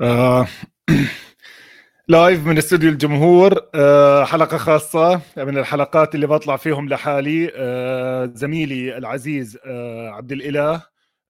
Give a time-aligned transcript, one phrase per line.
[0.00, 0.46] آه
[2.08, 5.20] لايف من استوديو الجمهور آه حلقة خاصة.
[5.36, 10.82] من الحلقات اللي بطلع فيهم لحالي آه زميلي العزيز آه عبد الإله.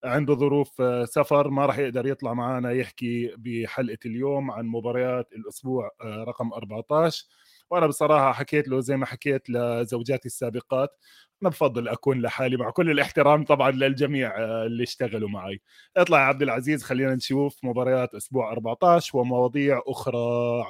[0.03, 5.91] عنده ظروف آه سفر ما راح يقدر يطلع معنا يحكي بحلقة اليوم عن مباريات الأسبوع
[6.01, 7.25] آه رقم 14
[7.69, 10.89] وأنا بصراحة حكيت له زي ما حكيت لزوجاتي السابقات
[11.41, 15.61] أنا بفضل أكون لحالي مع كل الاحترام طبعا للجميع آه، اللي اشتغلوا معي.
[15.97, 20.17] اطلع يا عبد العزيز خلينا نشوف مباريات أسبوع 14 ومواضيع أخرى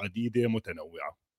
[0.02, 1.29] عديدة متنوعة.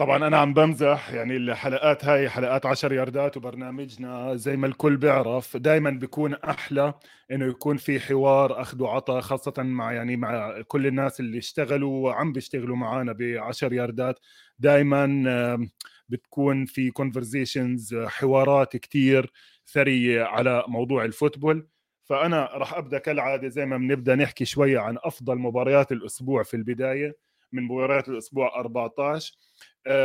[0.00, 5.56] طبعا أنا عم بمزح يعني الحلقات هاي حلقات 10 ياردات وبرنامجنا زي ما الكل بيعرف
[5.56, 6.94] دائما بيكون أحلى
[7.30, 12.32] إنه يكون في حوار أخذ وعطاء خاصة مع يعني مع كل الناس اللي اشتغلوا وعم
[12.32, 14.20] بيشتغلوا معنا ب 10 ياردات
[14.58, 15.68] دائما
[16.08, 19.32] بتكون في conversations حوارات كتير
[19.66, 21.68] ثرية على موضوع ال football.
[22.04, 27.30] فأنا راح أبدأ كالعادة زي ما بنبدأ نحكي شوية عن أفضل مباريات الأسبوع في البداية.
[27.52, 29.36] من مباريات الأسبوع 14 آه،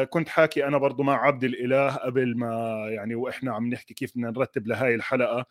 [0.09, 4.31] كنت حاكي أنا برضو مع عبد الإله قبل ما يعني وإحنا عم نحكي كيف بدنا
[4.31, 5.45] نرتب لهاي الحلقة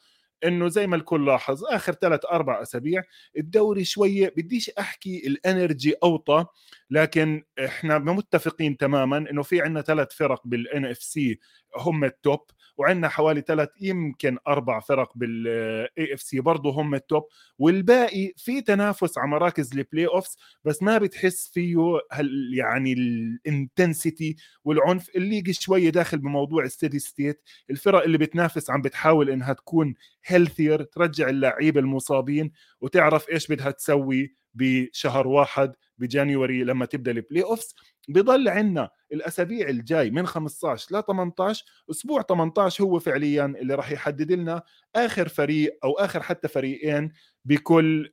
[0.44, 3.02] إنه زي ما الكل لاحظ آخر ثلاث أربع أسابيع
[3.38, 6.46] الدوري شوية بديش أحكي ال energy أوطى
[6.90, 11.38] لكن إحنا متفقين تماما إنه في عندنا ثلاث فرق بال NFC
[11.76, 12.40] هم ال top
[12.76, 17.22] وعندنا حوالي ثلاث يمكن أربع فرق بال AFC برضه هم ال top
[17.58, 21.76] والباقي في تنافس على مراكز ال playoffs بس ما بتحس فيه
[22.12, 28.18] هل يعني ال intensity والعنف ال league شوية داخل بموضوع ال steady state الفرق اللي
[28.18, 29.94] بتنافس عم بتحاول إنها تكون
[30.26, 35.72] healthier ترجع اللعيبة المصابين وتعرف إيش بدها تسوي بشهر واحد.
[35.98, 37.74] ب January لما تبدأ ال playoffs
[38.08, 44.32] بضل عندنا الأسابيع الجاي من 15 ل 18 أسبوع 18 هو فعليا اللي راح يحدد
[44.32, 44.62] لنا
[44.96, 47.12] آخر فريق أو آخر حتى فريقين
[47.44, 48.12] بكل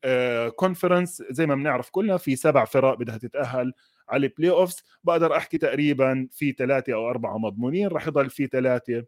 [0.55, 3.73] conference آه، زي ما بنعرف كلنا في سبع فرق بدها تتأهل
[4.09, 9.05] على ال playoffs بقدر أحكي تقريبا في ثلاثة أو أربعة مضمونين راح يضل في ثلاثة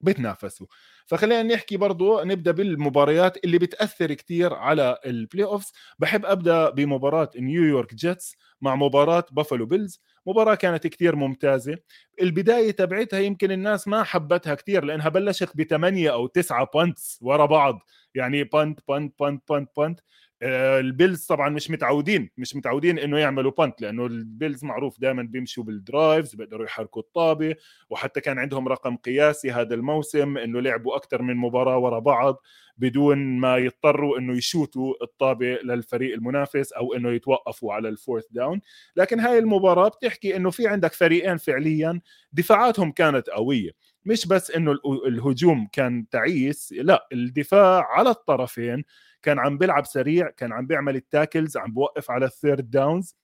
[0.00, 0.66] بتنافسوا.
[1.06, 7.94] فخلينا نحكي برضو نبدأ بالمباريات اللي بتأثر كثير على ال playoffs بحب أبدأ بمباراة نيويورك
[7.94, 11.76] جيتس مع مباراة بافلو بيلز مباراة كانت كثير ممتازة.
[12.22, 17.80] البداية تبعتها يمكن الناس ما حبتها كثير لأنها بلشت بثمانيه أو تسعة punts ورا بعض.
[18.14, 20.00] يعني punt punt punt punt punt
[20.42, 25.81] البيلز طبعا مش متعودين مش متعودين إنه يعملوا punt لأنه البيلز معروف دائما بيمشوا بال
[25.81, 27.54] drives بيقدروا يحركوا الطابة
[27.90, 32.42] وحتى كان عندهم رقم قياسي هذا الموسم إنه لعبوا أكثر من مباراة ورا بعض
[32.78, 38.60] بدون ما يضطروا إنه يشوتوا الطابة للفريق المنافس أو إنه يتوقفوا على ال fourth down
[38.96, 42.00] لكن هاي المباراة بتحكي إنه في عندك فريقين فعليا
[42.32, 43.70] دفاعاتهم كانت قوية.
[44.06, 44.72] مش بس إنه
[45.06, 48.84] الهجوم كان تعيس لا الدفاع على الطرفين
[49.22, 53.16] كان عم بيلعب سريع كان عم بيعمل ال tackles عم بوقف على ال third downs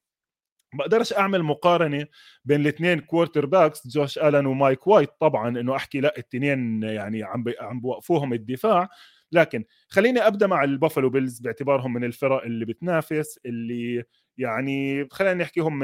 [0.74, 2.06] بقدرش أعمل مقارنة
[2.44, 7.80] بين الاثنين quarterbacks جوش الن ومايك وايت طبعا إنه أحكي لا الاثنين يعني عم عم
[7.80, 8.88] بوقفوهم الدفاع.
[9.32, 14.04] لكن خليني أبدأ مع البافلو بيلز باعتبارهم من الفرق اللي بتنافس اللي
[14.38, 15.78] يعني خلينا نحكي هم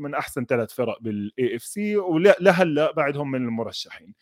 [0.00, 4.14] من أحسن ثلاث فرق بال AFC ولهلا بعدهم من المرشحين.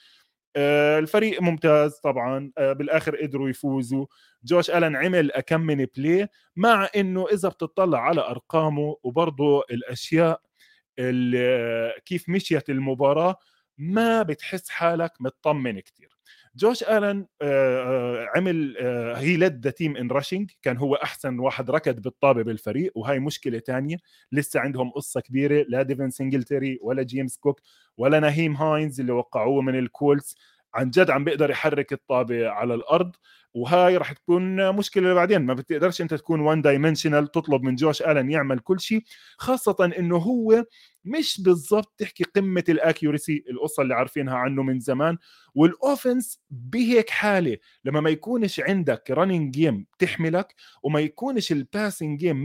[0.57, 2.53] الفريق ممتاز طبعا.
[2.59, 4.07] آه، بالآخر قدروا يفوزوا.
[4.45, 10.41] جوش الن عمل أكم من play مع إنه إذا بتطلع على أرقامه وبرضه الأشياء
[12.05, 13.37] كيف مشيت المباراة
[13.79, 16.19] ما بتحس حالك مطمن كثير
[16.57, 18.77] جوش الن آه، عمل
[19.17, 23.59] he led the team in rushing كان هو أحسن واحد ركض بالطابة بالفريق وهي مشكلة
[23.59, 23.97] ثانية
[24.33, 27.61] لسه عندهم قصة كبيرة لا ديفن سينجلتري ولا جيمس كوك
[27.97, 30.37] ولا نهيم هاينز اللي وقعوه من الكولتس
[30.75, 33.13] عن جد عم بيقدر يحرك الطابة على الأرض
[33.55, 38.31] وهاي راح تكون مشكلة بعدين ما بتقدرش أنت تكون one dimensional تطلب من جوش ألن
[38.31, 39.03] يعمل كل شيء
[39.39, 40.65] خاصة إنه هو
[41.05, 45.19] مش بالضبط تحكي قمة ال accuracy القصة اللي عارفينها عنه من زمان.
[45.55, 52.19] وال offense بهيك حالة لما ما يكونش عندك running game تحملك وما يكونش ال passing
[52.21, 52.45] game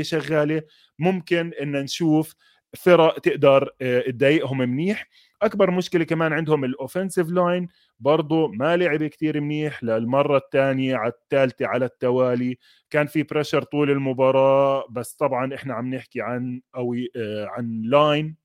[0.00, 0.62] 100% شغالة
[0.98, 2.34] ممكن إن نشوف
[2.76, 5.08] فرق تقدر آه، تضايقهم منيح.
[5.42, 7.68] أكبر مشكلة كمان عندهم ال offensive line
[8.00, 12.58] برضه ما لعب كثير منيح للمرة الثانية على الثالثه على التوالي.
[12.90, 18.36] كان في pressure طول المباراة بس طبعا إحنا عم نحكي عن أو آه، عن line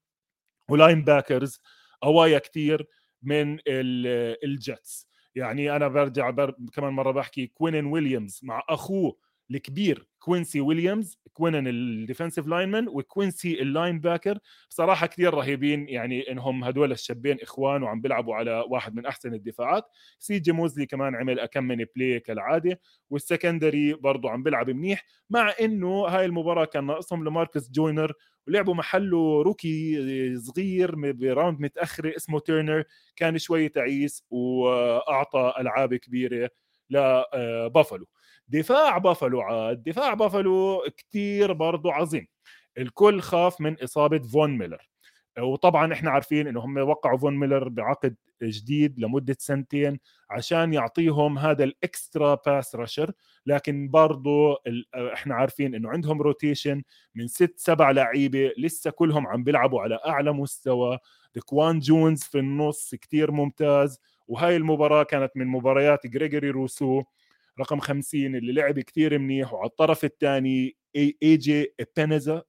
[0.70, 1.62] و linebackers
[2.02, 2.88] قوايا كثير
[3.24, 3.58] من
[4.44, 6.56] الجيتس يعني أنا برجع بر...
[6.74, 9.18] كمان مرة بحكي كوينن ويليامز مع أخوه
[9.56, 14.40] الكبير كوينسي ويليامز كوينن ال defensive lineman وكوينسي ال linebacker
[14.70, 19.84] بصراحة كثير رهيبين يعني إنهم هدول الشابين إخوان وعم بيلعبوا على واحد من أحسن الدفاعات.
[20.20, 25.06] سي جي موزلي كمان عمل أكم من play كالعادة وال secondary برضه عم بيلعب منيح
[25.30, 28.14] مع إنه هاي المباراة كان ناقصهم لماركس جوينر
[28.48, 32.84] ولعبوا محله rookie صغير ب round متأخرة اسمه تيرنر
[33.16, 36.50] كان شوي تعيس وأعطى ألعاب كبيرة
[36.90, 38.08] لبافلو
[38.52, 42.28] دفاع بافلو عاد دفاع بافلو كتير برضو عظيم.
[42.78, 44.90] الكل خاف من إصابة فون ميلر.
[45.40, 50.00] وطبعا إحنا عارفين إنه هم وقعوا فون ميلر بعقد جديد لمدة سنتين
[50.30, 53.12] عشان يعطيهم هذا ال extra pass rusher.
[53.46, 54.56] لكن برضو
[54.96, 56.84] إحنا عارفين إنه عندهم rotation
[57.16, 61.00] من ست سبع لعيبة لسه كلهم عم بيلعبوا على أعلى مستوى.
[61.34, 64.00] ديكوان جونز في النص كتير ممتاز.
[64.28, 67.04] وهاي المباراة كانت من مباريات جريجوري روسو.
[67.62, 72.44] رقم 50 اللي لعب كثير منيح وعلى الطرف الثاني اي جي إبينيزا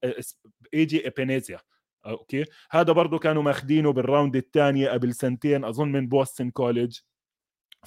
[0.74, 1.58] إي جي إبينيزيا.
[2.06, 6.98] أوكي؟ هذا برضه كانوا ماخذينه بال round الثانية قبل سنتين أظن من بوستن College.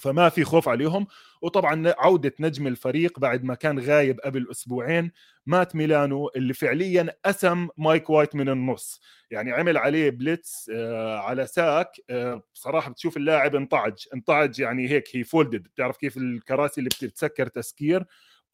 [0.00, 1.06] فما في خوف عليهم.
[1.42, 5.12] وطبعا عودة نجم الفريق بعد ما كان غايب قبل أسبوعين
[5.46, 9.00] مات ميلانو اللي فعليا أسم مايك وايت من النص.
[9.30, 11.92] يعني عمل عليه blitz آه على sack.
[12.10, 13.94] آه بصراحة بتشوف اللاعب انطعج.
[14.14, 18.04] انطعج يعني هيك هي folded بتعرف كيف الكراسي اللي بتتسكر تسكير؟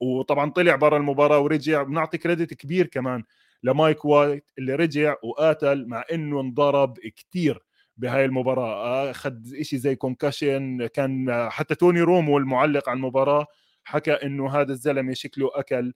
[0.00, 1.83] وطبعا طلع برا المباراة ورجع.
[1.83, 3.25] بنعطي credit كبير كمان
[3.62, 7.62] لمايك وايت اللي رجع وقاتل مع إنه انضرب كتير.
[8.02, 9.10] بهاي المباراة.
[9.10, 9.32] أخذ
[9.62, 13.46] شيء زي concussion كان حتى توني رومو المعلق عن المباراة
[13.84, 15.93] حكى إنه هذا الزلمة شكله أكل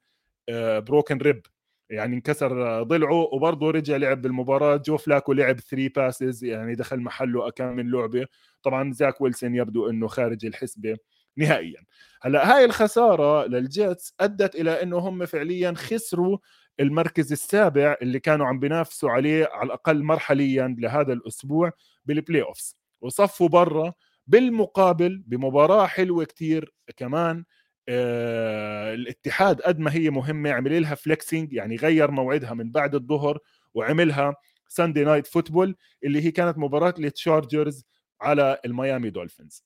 [0.81, 1.47] broken rib
[1.91, 4.77] يعني انكسر ضلعه وبرضه رجع لعب بالمباراة.
[4.77, 8.27] جو فلاكو لعب 3 passes يعني دخل محله كم من لعبة.
[8.63, 10.97] طبعا زاك ويلسون يبدو إنه خارج الحسبة
[11.37, 11.85] نهائيا.
[12.23, 16.39] هلأ هاي الخسارة للجيتس أدت إلى إنه هم فعليا خسروا
[16.81, 21.73] المركز السابع اللي كانوا عم بينافسوا عليه على الأقل مرحليا لهذا الأسبوع
[22.05, 23.93] بال playoffs وصفوا برا
[24.27, 27.45] بالمقابل بمباراة حلوة كتير كمان
[27.89, 33.39] آه الاتحاد قد ما هي مهمة عمل لها flexing يعني غير موعدها من بعد الظهر
[33.75, 34.35] وعملها
[34.69, 37.85] Sunday Night Football اللي هي كانت مباراة التشارجرز
[38.21, 39.65] على الميامي دولفينز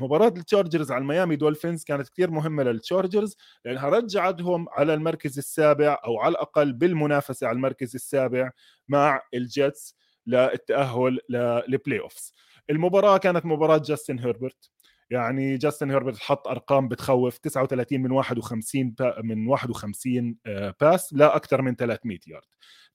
[0.00, 6.18] مباراة التشارجرز على الميامي دولفينز كانت كثير مهمة للتشارجرز لأنها رجعتهم على المركز السابع أو
[6.20, 8.50] على الأقل بالمنافسة على المركز السابع
[8.88, 12.34] مع الجيتس للتأهل لل playoffs
[12.70, 14.70] المباراة كانت مباراة جاستن هيربرت
[15.10, 20.36] يعني جاستن هيربرت حط أرقام بتخوف 39 من 51 من 51
[20.80, 22.44] pass لأكثر من 300 يارد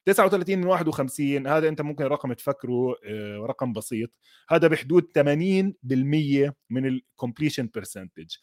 [0.05, 4.09] 39 من 51 هذا أنت ممكن رقم تفكره آه، رقم بسيط.
[4.49, 8.35] هذا بحدود 80% من ال completion percentage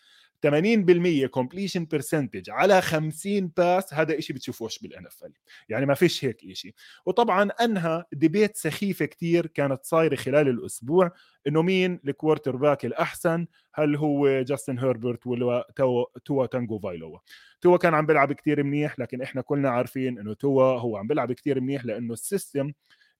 [0.47, 5.33] 80% completion percentage على 50 pass هذا شيء بتشوفوش بال NFL
[5.69, 6.75] يعني ما فيش هيك شيء
[7.07, 11.11] وطبعا انهى debate سخيفة كتير كانت صايرة خلال الأسبوع
[11.47, 17.19] إنه مين ال quarterback الأحسن؟ هل هو جاستن هيربرت ولا تو توا تانجو فايلوا
[17.61, 21.33] توا كان عم بيلعب كتير منيح لكن إحنا كلنا عارفين إنه توا هو عم بيلعب
[21.33, 22.73] كتير منيح لأنه ال system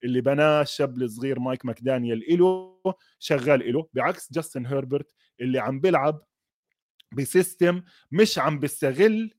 [0.05, 2.75] اللي بناه الشاب الصغير مايك ماكدانيال إله
[3.19, 6.23] شغال إله بعكس جاستن هيربرت اللي عم بيلعب
[7.13, 9.31] ب system مش عم بيستغل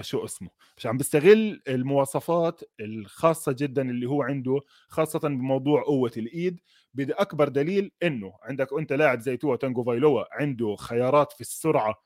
[0.00, 6.60] شو اسمه مش عم بيستغل المواصفات الخاصة جدا اللي هو عنده خاصة بموضوع قوة الإيد.
[6.94, 12.02] بدي أكبر دليل إنه عندك انت لاعب زي توا تانجو فايلوا عنده خيارات في السرعة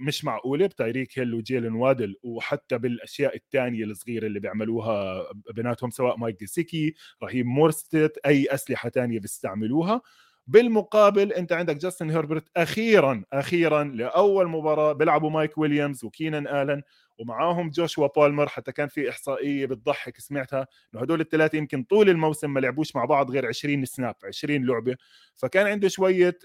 [0.00, 5.24] مش معقولة بتايريك هيل وجيلن وادل وحتى بالأشياء الثانية الصغيرة اللي بيعملوها
[5.54, 10.02] بيناتهم سواء مايك جيسيكي رحيم موسترت أي أسلحة ثانية بيستعملوها.
[10.46, 16.82] بالمقابل انت عندك جاستن هيربرت أخيرا أخيرا لأول مباراة بيلعبوا مايك ويليامز وكينان آلن
[17.18, 22.54] ومعاهم جوشوا بالمر حتى كان في إحصائية بتضحك سمعتها إنه هدول الثلاثه يمكن طول الموسم
[22.54, 24.96] ما لعبوش مع بعض غير 20 snap 20 لعبة
[25.36, 26.38] فكان عنده شوية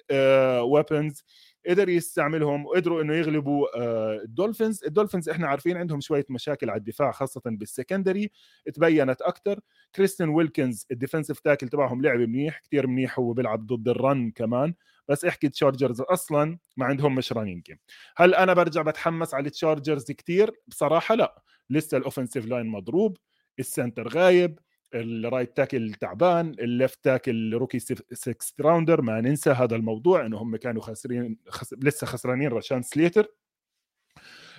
[0.61, 1.23] weapons آه
[1.67, 4.83] قدر يستعملهم وقدروا إنه يغلبوا آه، الدولفينز.
[4.83, 8.31] الدولفينز إحنا عارفين عندهم شوية مشاكل على الدفاع خاصة بال secondary.
[8.73, 9.59] تبينت أكثر
[9.95, 14.31] كريستن ويلكنز ال defensive tackle تبعهم لعب منيح كثير منيح هو بيلعب ضد ال run
[14.31, 14.73] كمان.
[15.07, 17.73] بس احكي تشارجرز أصلا ما عندهم مش running
[18.17, 21.43] هل أنا برجع بتحمس على التشارجرز كثير بصراحة لا.
[21.69, 23.17] لسه ال offensive line مضروب
[23.59, 24.59] ال center غايب
[24.93, 30.37] ال right tackle تعبان ال left tackle rookie 6 rounder ما ننسى هذا الموضوع إنه
[30.37, 31.73] هم كانوا خاسرين خس...
[31.73, 33.27] لسه خسرانين رشان سليتر.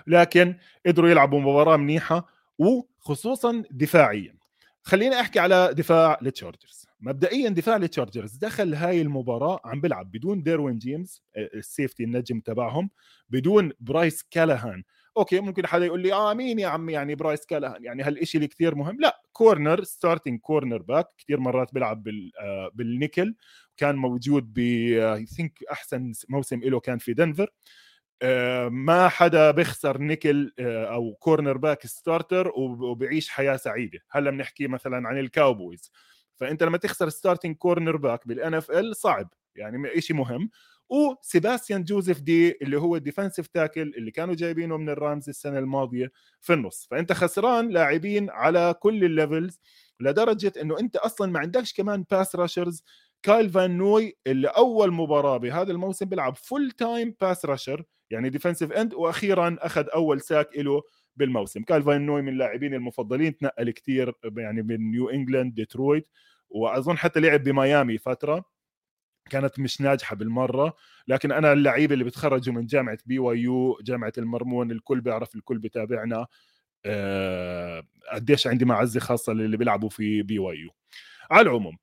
[0.07, 0.55] لكن
[0.87, 4.41] قدروا يلعبوا مباراة منيحة وخصوصا دفاعيا.
[4.83, 10.79] خليني أحكي على دفاع التشارجرز مبدئيا دفاع التشارجرز دخل هاي المباراة عم بيلعب بدون ديروين
[10.79, 12.91] جيمس ال safety النجم تبعهم
[13.29, 14.83] بدون برايس كالهان.
[15.17, 17.85] okay ممكن حدا يقول لي آه مين يا عمي؟ يعني برايس كالهان.
[17.85, 18.97] يعني هالشيء اللي كثير مهم.
[19.01, 23.35] لا corner starting cornerback كثير مرات بيلعب بال آه بالنيكل
[23.77, 24.61] كان موجود I
[25.37, 27.51] think أحسن موسم له كان في دنفر.
[28.23, 33.99] آه ما حدا بيخسر نيكل آه أو cornerback starter وبيعيش حياة سعيدة.
[34.11, 35.93] هلأ بنحكي مثلا عن الكاوبويز
[36.37, 39.29] فأنت لما تخسر starting cornerback بال NFL صعب.
[39.57, 40.51] يعني شيء مهم.
[40.91, 46.13] وسيباستيان جوزيف دي اللي هو ال defensive tackle اللي كانوا جايبينه من الرامز السنة الماضية
[46.41, 46.87] في النص.
[46.91, 49.61] فأنت خسران لاعبين على كل ال levels
[50.01, 52.85] لدرجة إنه أنت أصلا ما عندكش كمان pass rushers
[53.23, 58.73] كايل فان نوي اللي أول مباراة بهذا الموسم بيلعب full time pass rusher يعني defensive
[58.73, 60.83] end وأخيرا أخذ أول sack له
[61.17, 61.63] بالموسم.
[61.63, 66.09] كايل فان نوي من اللاعبين المفضلين تنقل كثير يعني من نيو انجلاند ديترويت
[66.51, 68.45] وأظن حتى لعب بميامي فترة.
[69.31, 70.75] كانت مش ناجحة بالمرة
[71.09, 75.59] لكن أنا اللعيبه اللي بتخرجوا من جامعة بي واي يو جامعة المرمون الكل بيعرف الكل
[75.59, 76.27] بتابعنا
[76.87, 77.83] أه
[78.13, 80.71] قديش عندي معزة خاصة للي بيلعبوا في بي واي يو.
[81.31, 81.77] على العموم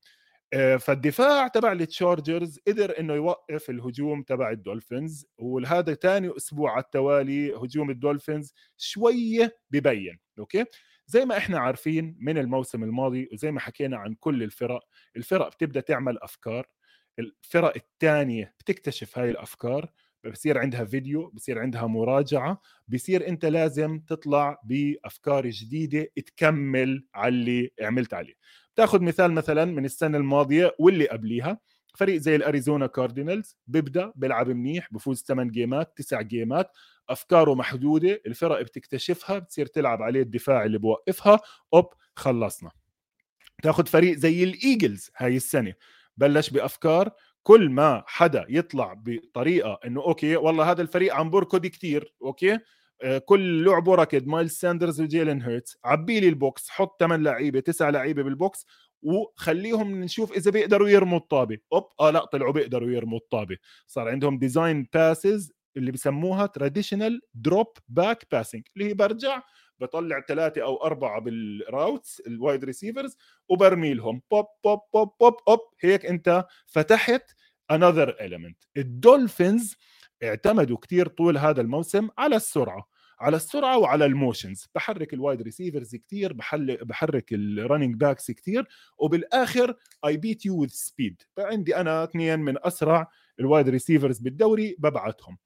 [0.53, 7.55] أه فالدفاع تبع التشارجرز قدر إنه يوقف الهجوم تبع الدولفينز وهذا ثاني أسبوع على التوالي
[7.55, 10.65] هجوم الدولفينز شوية ببين okay؟
[11.07, 14.79] زي ما إحنا عارفين من الموسم الماضي وزي ما حكينا عن كل الفرق
[15.17, 16.67] الفرق بتبدأ تعمل أفكار
[17.19, 19.91] الفرق الثانية بتكتشف هاي الأفكار
[20.31, 27.71] بصير عندها فيديو بصير عندها مراجعة بصير أنت لازم تطلع بأفكار جديدة تكمل على اللي
[27.81, 28.33] عملت عليه.
[28.75, 31.59] تاخذ مثال مثلا من السنة الماضية واللي قبليها
[31.97, 36.71] فريق زي الأريزونا كاردينالز بيبدأ بيلعب منيح بفوز 8 game ات 9 game ات
[37.09, 41.39] أفكاره محدودة الفرق بتكتشفها بتصير تلعب عليه الدفاع اللي بوقفها
[41.73, 42.71] اوب خلصنا.
[43.63, 45.73] تاخذ فريق زي الإيجلز هاي السنة
[46.17, 47.11] بلش بأفكار
[47.43, 52.59] كل ما حدا يطلع بطريقة إنه okay والله هذا الفريق عم بركض كثير okay؟
[53.03, 57.59] آه، كل لعبه ركض مايلز ساندرز وجيلن هيرتس عبي لي ال box حط ثمان لعيبة
[57.59, 58.65] تسع لعيبة بال box
[59.01, 61.57] وخليهم نشوف إذا بيقدروا يرموا الطابة.
[61.73, 63.57] أوب آه لا طلعوا بيقدروا يرموا الطابة.
[63.87, 69.41] صار عندهم design passes اللي بسموها traditional drop back passing اللي هي برجع
[69.79, 73.17] بطلع ثلاثة أو أربعة بال routes ال wide receivers
[73.49, 77.23] وبرمي لهم بوب بوب بوب بوب بوب هيك أنت فتحت
[77.71, 78.67] another element.
[78.77, 79.75] الدولفينز
[80.23, 84.67] اعتمدوا كثير طول هذا الموسم على السرعة على السرعة وعلى ال motions.
[84.75, 86.33] بحرك ال wide receivers كثير
[86.81, 88.67] بحرك ال running backs كثير
[88.97, 89.75] وبالآخر
[90.05, 95.37] I beat you with speed فعندي أنا اثنين من أسرع ال wide receivers بالدوري ببعتهم.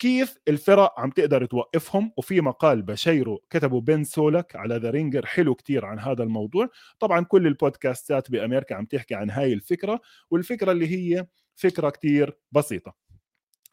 [0.00, 5.54] كيف الفرق عم تقدر توقفهم؟ وفي مقال بشيره كتبه بن سولك على The Ringer حلو
[5.54, 6.68] كتير عن هذا الموضوع.
[6.98, 11.26] طبعا كل البودكاستات بأمريكا عم تحكي عن هاي الفكرة والفكرة اللي هي
[11.56, 12.94] فكرة كتير بسيطة.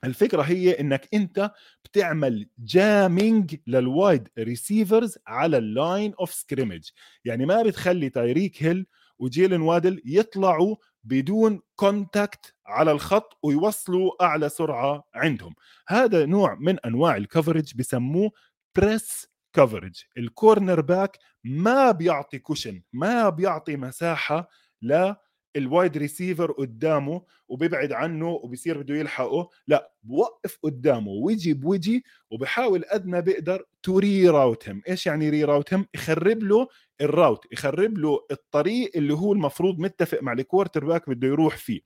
[0.04, 1.52] الفكرة هي إنك أنت
[1.86, 6.90] بتعمل jamming لل wide receivers على ال line of scrimmage
[7.26, 8.86] يعني ما بتخلي تايريك هيل
[9.20, 10.76] وجيلن وادل يطلعوا
[11.10, 15.56] بدون contact على الخط ويوصلوا أعلى سرعة عندهم.
[15.88, 18.32] هذا نوع من أنواع ال coverage بسموه
[18.78, 24.50] press coverage ال cornerback ما بيعطي cushion ما بيعطي مساحة
[24.82, 25.14] ل
[25.56, 29.50] ال wide receiver قدامه وبيبعد عنه وبصير بده يلحقه.
[29.68, 35.74] لا بوقف قدامه وجي بوجي وبحاول قد ما بيقدر to reroute him إيش يعني reroute
[35.74, 36.68] him يخرب له
[37.02, 41.82] ال route يخرب له الطريق اللي هو المفروض متفق مع ال quarterback بده يروح فيه.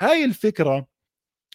[0.00, 0.86] هاي الفكرة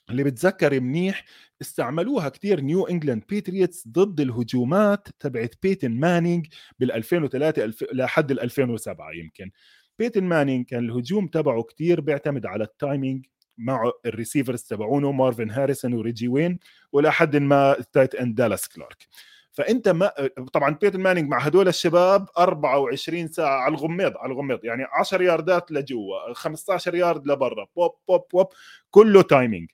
[0.10, 1.26] اللي بتذكر منيح
[1.62, 6.48] استعملوها كثير New England Patriots ضد الهجومات تبعت بيتن مانينج
[6.80, 9.52] بال 2003 لحد ال 2007 يمكن.
[10.00, 13.26] بيتن مانينج كان الهجوم تبعه كتير بيعتمد على ال timing
[13.58, 16.60] مع ال receivers تبعونه مارفن هاريسون وريجي وين
[16.92, 19.08] ولا حد ما ال tight end دالاس كلارك
[19.52, 20.12] فأنت ما
[20.54, 25.72] طبعا بيتن مانينج مع هدول الشباب 24 ساعة على الغميض على الغميض يعني 10 ياردات
[25.72, 28.48] لجوا 15 يارد لبرا بوب بوب بوب
[28.92, 29.70] كله timing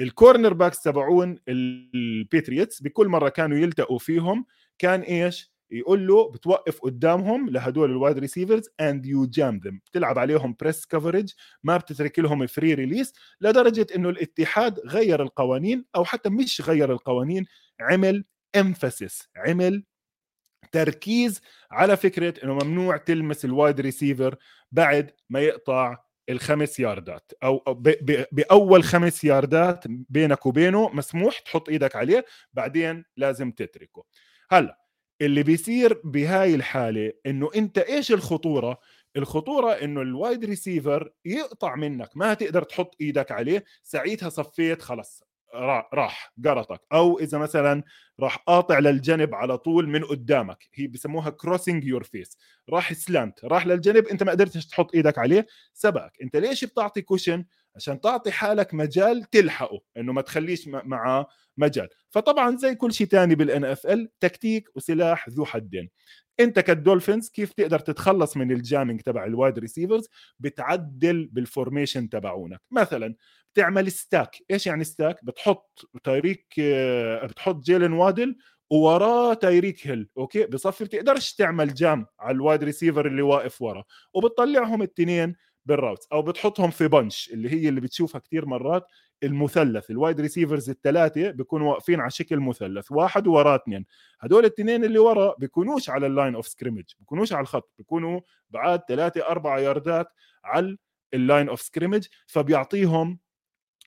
[0.00, 4.46] ال cornerbacks تبعون ال Patriots بكل مرة كانوا يلتقوا فيهم
[4.78, 10.18] كان إيش؟ يقول له بتوقف قدامهم لهدول ال wide receivers and you jam them بتلعب
[10.18, 11.32] عليهم press coverage
[11.62, 17.46] ما بتترك لهم free release لدرجة إنه الاتحاد غير القوانين أو حتى مش غير القوانين
[17.80, 18.24] عمل
[18.60, 19.84] emphasis عمل
[20.72, 24.36] تركيز على فكرة إنه ممنوع تلمس ال wide receiver
[24.72, 25.98] بعد ما يقطع
[26.28, 27.62] الخمس ياردات أو
[28.32, 34.04] بأول خمس ياردات بينك وبينه مسموح تحط إيدك عليه بعدين لازم تتركه.
[34.50, 34.78] هلأ
[35.22, 38.78] اللي بيصير بهاي الحالة إنه أنت إيش الخطورة؟
[39.16, 45.22] الخطورة إنه ال wide receiver يقطع منك ما تقدر تحط إيدك عليه ساعتها صفيت خلص.
[45.94, 46.80] راح قرطك.
[46.92, 47.82] أو إذا مثلا
[48.20, 50.68] راح قاطع للجنب على طول من قدامك.
[50.74, 52.38] هي بسموها crossing your face
[52.70, 55.46] راح slant راح للجنب أنت ما قدرتش تحط إيدك عليه.
[55.74, 57.44] سبقك أنت ليش بتعطي cushion
[57.76, 59.80] عشان تعطي حالك مجال تلحقه.
[59.96, 61.88] إنه ما تخليش معاه مجال.
[62.10, 65.90] فطبعا زي كل شيء ثاني بال NFL تكتيك وسلاح ذو حدين.
[66.40, 70.08] أنت كال Dolphins كيف تقدر تتخلص من ال jamming تبع ال wide receivers
[70.38, 72.60] بتعدل بال formation تبعونك.
[72.70, 73.14] مثلا
[73.56, 78.36] بتعمل stack إيش يعني stack بتحط تايريك آه، بتحط جيلن وادل
[78.70, 83.84] ووراه تايريك هيل okay؟ بصفي بتقدرش تعمل jam على ال wide receiver اللي واقف ورا
[84.14, 88.86] وبتطلعهم الاثنين بال routes أو بتحطهم في bunch اللي هي اللي بتشوفها كثير مرات
[89.22, 89.90] المثلث.
[89.90, 93.84] ال wide receivers الثلاثه بيكونوا واقفين على شكل مثلث واحد وراه اثنين
[94.20, 98.20] هدول الاثنين اللي ورا بيكونوش على ال line of scrimmage بيكونوش على الخط بيكونوا
[98.50, 100.06] بعاد ثلاثة أربع ياردات
[100.44, 100.76] على
[101.14, 103.18] ال line of scrimmage فبيعطيهم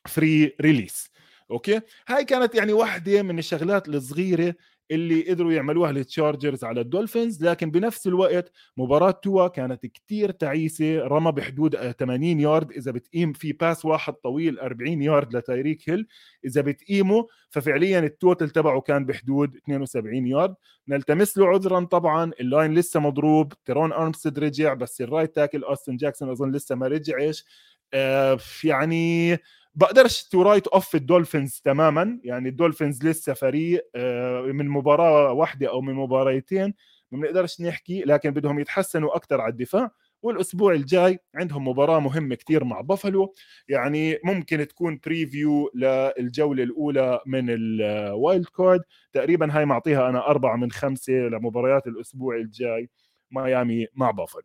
[0.07, 1.11] free release
[1.51, 4.55] okay؟ هاي كانت يعني واحدة من الشغلات الصغيرة
[4.91, 10.31] اللي قدروا يعملوها لل Chargers على ال Dolphins لكن بنفس الوقت مباراة توا كانت كتير
[10.31, 10.99] تعيسة.
[10.99, 12.71] رمى بحدود 80 يارد.
[12.71, 16.07] إذا بتقيم في pass واحد طويل 40 يارد لتايريك هيل.
[16.45, 20.55] إذا بتقيمه ففعليا ال total تبعه كان بحدود 72 يارد.
[20.87, 22.31] نلتمس له عذرا طبعا.
[22.41, 23.53] ال line لسه مضروب.
[23.65, 27.45] تيرون أرمستد رجع بس ال right tackle اوستن جاكسون أظن لسه ما رجعش.
[27.93, 29.37] آه يعني
[29.79, 32.19] بقدرش to write off ال Dolphins تماما.
[32.23, 36.73] يعني ال Dolphins لسه فريق آه، من مباراة واحدة أو من مباريتين
[37.11, 39.91] ما بنقدرش نحكي لكن بدهم يتحسنوا أكثر على الدفاع.
[40.21, 43.33] والأسبوع الجاي عندهم مباراة مهمة كثير مع بافلو.
[43.67, 48.81] يعني ممكن تكون preview للجولة الأولى من ال wild card
[49.13, 52.89] تقريبا هاي معطيها أنا أربعة من خمسة لمباريات الأسبوع الجاي
[53.31, 54.43] ميامي مع بافلو.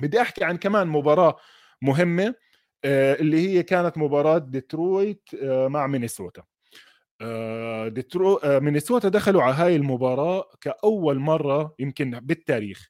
[0.00, 1.36] بدي أحكي عن كمان مباراة
[1.82, 2.26] مهمة.
[2.26, 2.34] آه،
[2.84, 6.42] اللي هي كانت مباراة ديترويت آه، مع مينيسوتا.
[7.20, 12.88] آه، ديترويت مينيسوتا دخلوا على هاي المباراة كأول مرة يمكن بالتاريخ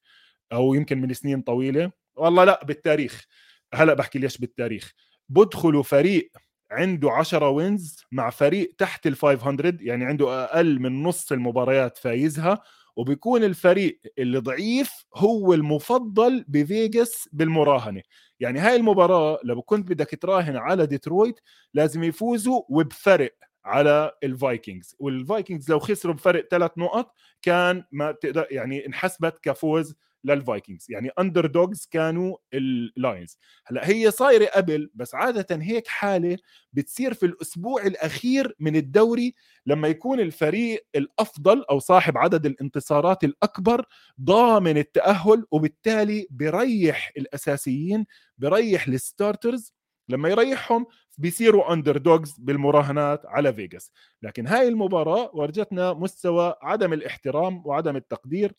[0.52, 1.92] أو يمكن من سنين طويلة.
[2.16, 3.26] والله لا بالتاريخ.
[3.74, 4.92] هلأ بحكي ليش بالتاريخ.
[5.28, 6.30] بدخلوا فريق
[6.70, 12.62] عنده 10 wins مع فريق تحت ال 500 يعني عنده أقل من نص المباريات فايزها.
[12.96, 18.02] وبيكون الفريق اللي ضعيف هو المفضل بفيغاس بالمراهنة.
[18.40, 21.40] يعني هاي المباراة لو كنت بدك تراهن على ديترويت
[21.74, 24.96] لازم يفوزوا وبفرق على ال Vikings.
[24.98, 29.94] وال Vikings لو خسروا بفرق ثلاث نقط كان ما تقدر يعني انحسبت كفوز
[30.26, 36.36] لل Vikings يعني underdogs كانوا ال Lions هلأ هي صايرة قبل بس عادة هيك حالة
[36.72, 39.34] بتصير في الأسبوع الأخير من الدوري
[39.66, 43.84] لما يكون الفريق الأفضل أو صاحب عدد الانتصارات الأكبر
[44.22, 48.06] ضامن التأهل وبالتالي بريح الأساسيين
[48.38, 49.72] بريح ال starters
[50.08, 50.86] لما يريحهم
[51.18, 53.92] بيصيروا underdogs بالمراهنات على فيغاس.
[54.22, 58.52] لكن هاي المباراة ورجتنا مستوى عدم الاحترام وعدم التقدير.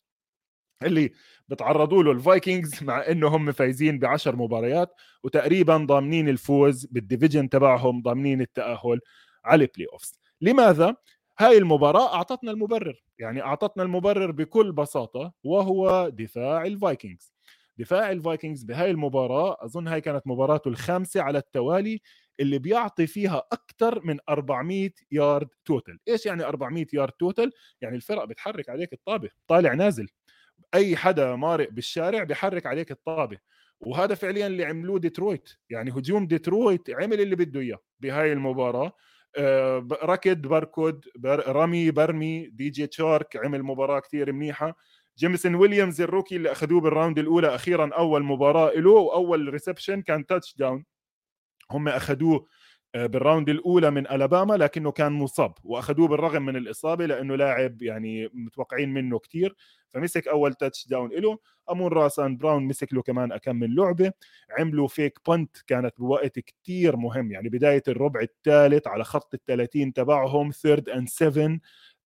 [0.82, 1.12] اللي
[1.48, 7.48] بتعرضوا له ال Vikings مع إنه هم فايزين بعشر مباريات وتقريبا ضامنين الفوز بال division
[7.48, 9.00] تبعهم ضامنين التأهل
[9.44, 10.96] على ال playoffs لماذا؟
[11.38, 17.32] هاي المباراة أعطتنا المبرر يعني أعطتنا المبرر بكل بساطة وهو دفاع ال Vikings.
[17.78, 22.00] دفاع ال Vikings بهاي المباراة أظن هاي كانت مباراته الخامسة على التوالي
[22.40, 28.24] اللي بيعطي فيها أكثر من 400 yard total إيش يعني 400 yard total؟ يعني الفرق
[28.24, 30.08] بتحرك عليك الطابة طالع نازل.
[30.74, 33.38] أي حدا مارق بالشارع بيحرك عليك الطابة.
[33.80, 35.48] وهذا فعليا اللي عملوه ديترويت.
[35.70, 38.92] يعني هجوم ديترويت عمل اللي بده إياه بهاي المباراة.
[39.36, 44.76] آه، ركض بركض بر رمي برمي DJ Chark عمل مباراة كثير منيحة.
[45.18, 50.02] Jameson Williams ال rookie اللي أخذوه بال round الأولى أخيرا أول مباراة له وأول reception
[50.02, 50.84] كان touchdown
[51.70, 52.46] هم أخذوه
[52.94, 58.28] بال round الأولى من Alabama لكنه كان مصاب وأخذوه بالرغم من الإصابة لأنه لاعب يعني
[58.34, 59.54] متوقعين منه كثير
[59.94, 61.38] فمسك أول touchdown له
[61.70, 62.36] Amon-Ra St.
[62.36, 64.12] Brown مسك له كمان أكم من لعبة
[64.58, 69.92] عملوا fake punt كانت بوقت كثير مهم يعني بداية الربع الثالث على خط ال 30
[69.92, 71.58] تبعهم third and 7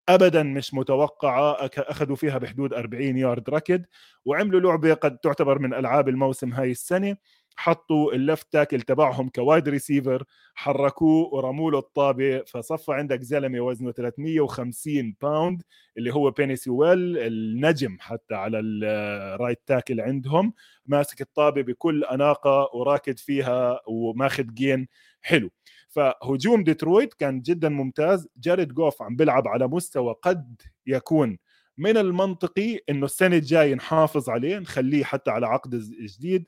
[0.09, 3.83] ابدا مش متوقعة أخذوا فيها بحدود 40 يارد ركض
[4.25, 7.16] وعملوا لعبة قد تعتبر من ألعاب الموسم هاي السنة.
[7.57, 13.61] حطوا ال left tackle تبعهم ك wide receiver حركوه ورموا له الطابه فصفى عندك زلمة
[13.61, 15.62] وزنه 350 pound
[15.99, 20.53] اللي هو Penei Sewell النجم حتى على ال right tackle عندهم.
[20.87, 24.88] ماسك الطابة بكل أناقة وراكض فيها وماخذ gain
[25.23, 25.51] حلو.
[25.88, 28.29] فهجوم ديترويت كان جدا ممتاز.
[28.37, 31.38] Jared Goff عم بيلعب على مستوى قد يكون
[31.79, 36.47] من المنطقي إنه السنة الجاية نحافظ عليه نخليه حتى على عقد جديد.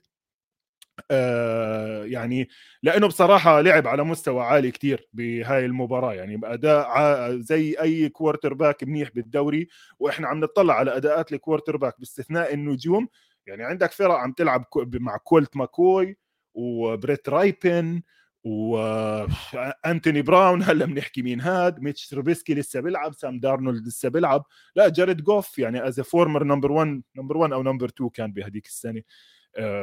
[1.11, 2.49] آه يعني
[2.83, 9.09] لأنه بصراحة لعب على مستوى عالي كتير بهاي المباراة يعني اداء زي أي quarterback منيح
[9.15, 9.67] بالدوري
[9.99, 13.07] وإحنا عم نطلع على أداءات ال quarterback باستثناء النجوم
[13.47, 16.17] يعني عندك فرق عم تلعب مع Colt McCoy
[16.53, 18.01] و Brett Rypien
[18.43, 24.43] و Anthony Brown هلأ بنحكي مين هاد؟ Mitch Trubisky لسه بيلعب Sam Darnold لسه بيلعب.
[24.75, 28.65] لا Jared Goff يعني as former number 1 number 1 أو number 2 كان بهديك
[28.65, 29.01] السنة.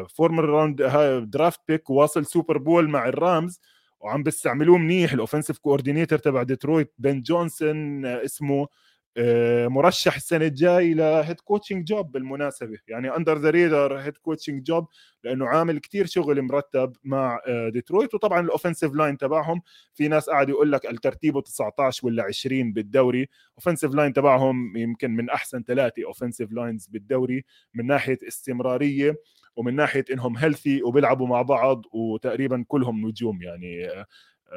[0.08, 0.82] former round
[1.30, 3.60] draft pick واصل Super Bowl مع ال Rams
[4.00, 5.12] وعم بيستعملوه منيح.
[5.12, 8.68] ال offensive coordinator تبع Detroit Ben Johnson اسمه
[9.16, 12.78] آه، مرشح السنة الجاي ل head coaching job بالمناسبة.
[12.88, 14.88] يعني under the radar head coaching job
[15.24, 17.40] لأنه عامل كتير شغل مرتب مع
[17.72, 18.14] ديترويت.
[18.14, 19.62] آه، وطبعا ال offensive line تبعهم
[19.94, 23.28] في ناس قاعد يقول لك الترتيبه 19 ولا 20 بالدوري.
[23.58, 29.16] offensive line تبعهم يمكن من أحسن ثلاثة offensive lines بالدوري من ناحية استمرارية.
[29.56, 34.06] ومن ناحية إنهم healthy وبيلعبوا مع بعض وتقريبا كلهم نجوم يعني آه،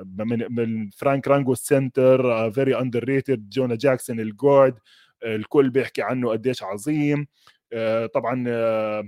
[0.06, 4.80] من من Frank Ragnow ال center very underrated Jonah Jackson ال guard
[5.26, 7.28] الكل بيحكي عنه قديش عظيم.
[7.74, 9.04] آه، طبعا آه،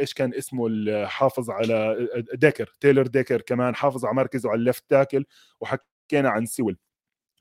[0.00, 4.84] إيش كان اسمه الحافظ على Decker Taylor Decker كمان حافظ على مركزه على ال left
[4.90, 5.24] tackle
[5.60, 6.76] وحكينا عن Sewell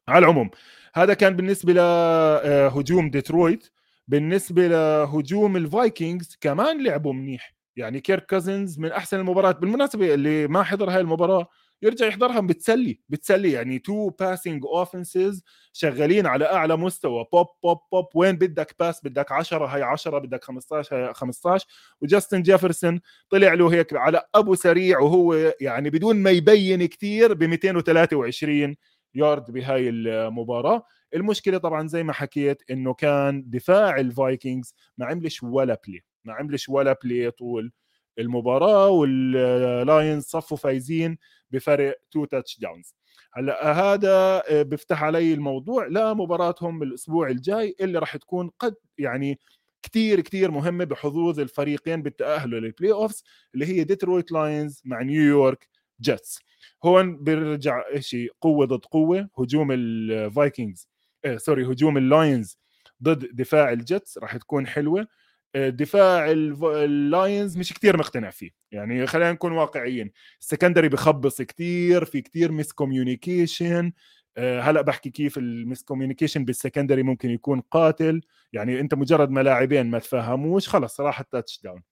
[0.08, 0.50] على العموم
[0.96, 3.70] هذا كان بالنسبة لهجوم ديترويت
[4.08, 7.57] بالنسبة لهجوم ال Vikings كمان لعبوا منيح.
[7.78, 11.48] يعني Kirk Cousins من أحسن المباريات بالمناسبة اللي ما حضر هاي المباراة
[11.82, 15.44] يرجع يحضرها بتسلي بتسلي يعني two passing offenses
[15.74, 20.44] شغالين على أعلى مستوى بوب بوب بوب وين بدك pass بدك 10 هي 10 بدك
[20.44, 21.68] 15 هي 15
[22.02, 27.34] و Justin Jefferson طلع له هيك على أبو سريع وهو يعني بدون ما يبين كثير
[27.34, 28.76] ب 223
[29.16, 30.86] يارد بهاي المباراة.
[31.16, 36.34] المشكلة طبعا زي ما حكيت إنه كان دفاع ال Vikings ما عملش ولا play ما
[36.34, 37.72] عملش ولا play طول
[38.20, 41.18] المباراة وال Lions صفوا فايزين
[41.52, 42.96] بفرق two touchdowns
[43.34, 49.40] هلأ هذا آه، بيفتح علي الموضوع لمباراتهم الأسبوع الجاي اللي راح تكون قد يعني
[49.84, 53.24] كثير كثير مهمة بحظوظ الفريقين بالتأهل لل playoffs
[53.54, 55.70] اللي هي Detroit Lions مع New York
[56.02, 56.40] Jets
[56.86, 60.90] هون بيرجع شيء قوة ضد قوة هجوم ال Vikings
[61.26, 62.58] آه sorry هجوم ال Lions
[63.04, 65.08] ضد دفاع ال Jets راح تكون حلوة.
[65.56, 68.52] دفاع ال Lions مش كتير مقتنع فيه.
[68.72, 70.12] يعني خلينا نكون واقعيين.
[70.42, 73.92] ال secondary بخبص كتير في كتير miscommunication
[74.38, 78.22] آه، هلأ بحكي كيف ال miscommunication بال secondary ممكن يكون قاتل.
[78.54, 81.84] يعني أنت مجرد ما لاعبين ما تفهموش خلص راح ال touchdown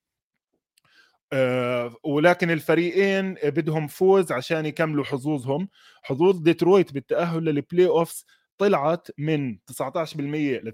[1.32, 5.68] أه ولكن الفريقين بدهم فوز عشان يكملوا حظوظهم.
[6.02, 8.26] حظوظ ديترويت بالتأهل لل playoffs
[8.58, 10.72] طلعت من 19% ل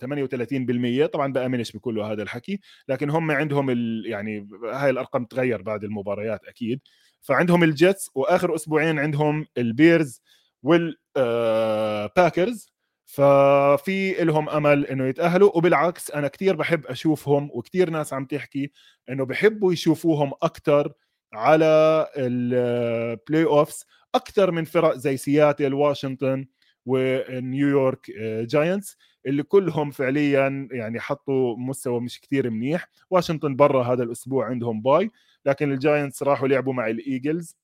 [1.06, 4.04] 38% طبعا بآمنش بكل هذا الحكي لكن هم عندهم ال...
[4.06, 6.80] يعني هاي الأرقام تغير بعد المباريات أكيد.
[7.20, 10.22] فعندهم ال Jets وآخر أسبوعين عندهم ال Bears
[10.62, 12.72] وال Packers آه،
[13.06, 18.72] ففي لهم أمل إنه يتأهلوا وبالعكس أنا كثير بحب أشوفهم وكثير ناس عم تحكي
[19.10, 20.92] إنه بحبوا يشوفوهم أكثر
[21.34, 26.46] على ال playoffs أكثر من فرق زي سياتل واشنطن
[26.86, 28.10] و New York
[28.46, 32.88] Giants آه، اللي كلهم فعليا يعني حطوا مستوى مش كثير منيح.
[33.10, 35.10] واشنطن برا هذا الأسبوع عندهم bye
[35.46, 37.56] لكن ال Giants راحوا لعبوا مع ال Eagles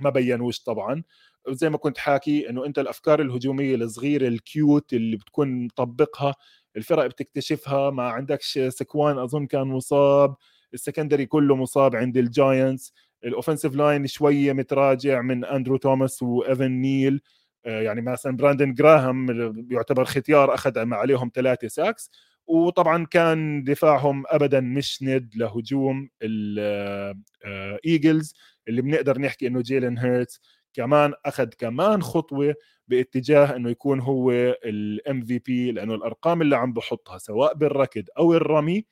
[0.00, 1.02] ما بينوش طبعا.
[1.48, 6.34] زي ما كنت حاكي إنه أنت الأفكار الهجومية الصغيرة ال cute اللي بتكون مطبقها
[6.76, 10.36] الفرق بتكتشفها ما عندكش Saquon أظن كان مصاب
[10.74, 12.92] ال secondary كله مصاب عند الجاينتس
[13.24, 17.20] ال offensive line شوية متراجع من اندرو توماس وايفن نيل
[17.64, 19.26] يعني مثلا براندن جراهام
[19.70, 22.10] يعتبر ختيار أخذ عليهم ثلاثة sacks
[22.46, 30.40] وطبعا كان دفاعهم ابدا مش ند لهجوم الايجلز آه، اللي بنقدر نحكي إنه جيلن هيرتس
[30.74, 32.54] كمان أخذ كمان خطوة
[32.88, 34.30] باتجاه إنه يكون هو
[34.64, 38.84] ال MVP لأنه الأرقام اللي عم بحطها سواء بالركض أو الرمي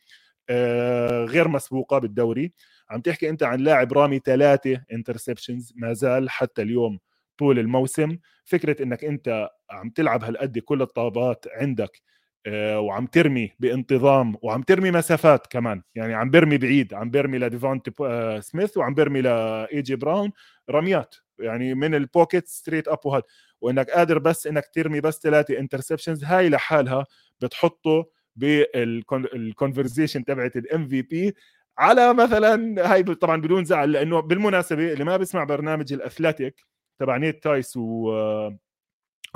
[0.51, 2.53] آه، غير مسبوقة بالدوري.
[2.91, 6.99] عم تحكي أنت عن لاعب رامي ثلاثة interceptions ما زال حتى اليوم
[7.39, 12.03] طول الموسم فكرة إنك أنت عم تلعب هالقد كل الطابات عندك
[12.47, 17.89] آه، وعم ترمي بانتظام وعم ترمي مسافات كمان يعني عم برمي بعيد عم برمي لديفونتا
[18.01, 20.33] آه، سميث وعم برمي لاي جي براون
[20.71, 23.23] رميات يعني من ال pocket straight up وهذا
[23.61, 27.07] وإنك قادر بس إنك ترمي بس ثلاثة interceptions هاي لحالها
[27.41, 31.35] بتحطه بال conversation تبعت ال MVP
[31.79, 36.67] على مثلا هاي طبعا بدون زعل لأنه بالمناسبة اللي ما بيسمع برنامج الأثليتيك
[36.99, 38.11] تبع نيت تايس و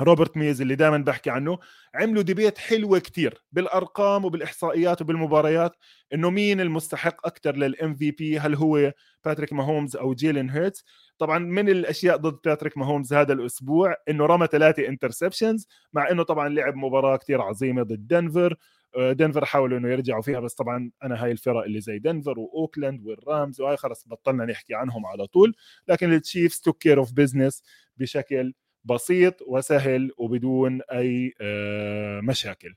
[0.01, 1.57] روبرت ميز اللي دائما بحكي عنه
[1.95, 5.75] عملوا debate حلوة كتير بالأرقام وبالإحصائيات وبالمباريات
[6.13, 8.93] إنه مين المستحق أكثر لل MVP هل هو
[9.25, 10.85] باتريك ماهومز أو جيلين هيرتز
[11.17, 16.49] طبعا من الأشياء ضد باتريك ماهومز هذا الأسبوع إنه رمى ثلاثة interceptions مع إنه طبعا
[16.49, 18.57] لعب مباراة كتير عظيمة ضد دنفر آه،
[18.97, 23.61] دنفر حاولوا إنه يرجعوا فيها بس طبعا أنا هاي الفرق اللي زي دنفر وأوكلاند والرامز
[23.61, 25.55] وهاي خلص بطلنا نحكي عنهم على طول.
[25.87, 27.63] لكن التشيفز took care of business
[27.97, 28.53] بشكل
[28.83, 32.75] بسيط وسهل وبدون أي آه، مشاكل.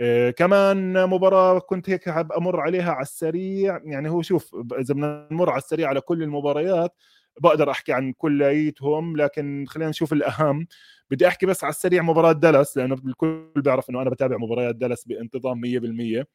[0.00, 3.80] آه، كمان مباراة كنت هيك حاب أمر عليها على السريع.
[3.84, 6.94] يعني هو شوف إذا بدنا نمر على السريع على كل المباريات
[7.40, 10.66] بقدر أحكي عن كلياتهم لكن خلينا نشوف الأهم.
[11.10, 15.04] بدي أحكي بس على السريع مباراة دالاس لأنه الكل بيعرف إنه أنا بتابع مباريات دالاس
[15.08, 16.26] بانتظام 100%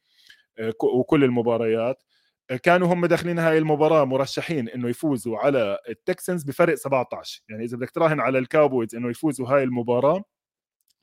[0.58, 2.02] آه، وكل المباريات.
[2.62, 7.90] كانوا هم داخلين هاي المباراة مرشحين إنه يفوزوا على التكسنز بفرق 17 يعني إذا بدك
[7.90, 10.24] تراهن على الكاوبويز إنه يفوزوا هاي المباراة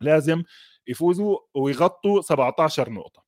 [0.01, 0.43] لازم
[0.87, 3.23] يفوزوا ويغطوا 17 نقطة.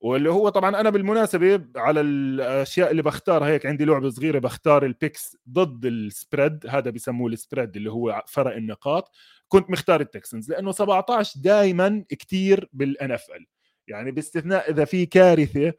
[0.00, 4.94] واللي هو طبعا أنا بالمناسبة على الأشياء اللي بختارها هيك عندي لعبة صغيرة بختار ال
[4.94, 9.10] picks ضد ال spread هذا بيسموه ال spread اللي هو فرق النقاط.
[9.50, 13.46] كنت مختار التكسنز لأنه 17 دائما كثير بال NFL
[13.88, 15.72] يعني باستثناء إذا في كارثة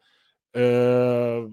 [0.55, 1.51] آه،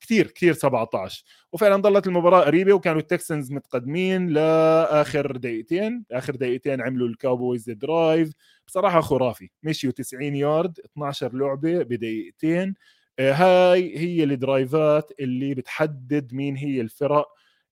[0.00, 6.04] كثير كثير 17 وفعلا ضلت المباراة قريبة وكانوا التكسنز متقدمين لآخر دقيقتين.
[6.12, 8.32] آخر دقيقتين عملوا الكاوبويز drive
[8.66, 9.50] بصراحة خرافي.
[9.62, 12.74] مشيوا 90 يارد 12 لعبة بدقيقتين.
[13.18, 17.28] آه، هاي هي ال drive ات اللي بتحدد مين هي الفرق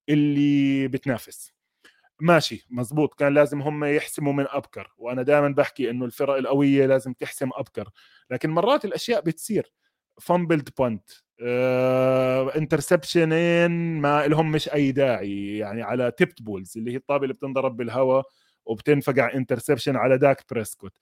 [0.09, 1.58] اللي بتنافس.
[2.21, 4.93] ماشي مزبوط كان لازم هم يحسموا من أبكر.
[4.99, 7.89] وأنا دائما بحكي إنه الفرق القوية لازم تحسم أبكر.
[8.31, 9.73] لكن مرات الأشياء بتصير.
[10.21, 11.11] fumbled punt
[12.57, 15.59] interception ين ما لهم مش أي داعي.
[15.59, 18.25] يعني على tipped balls اللي هي الطابة اللي بتنضرب بالهواء
[18.67, 20.93] وبتنفقع interception على داك بريسكوت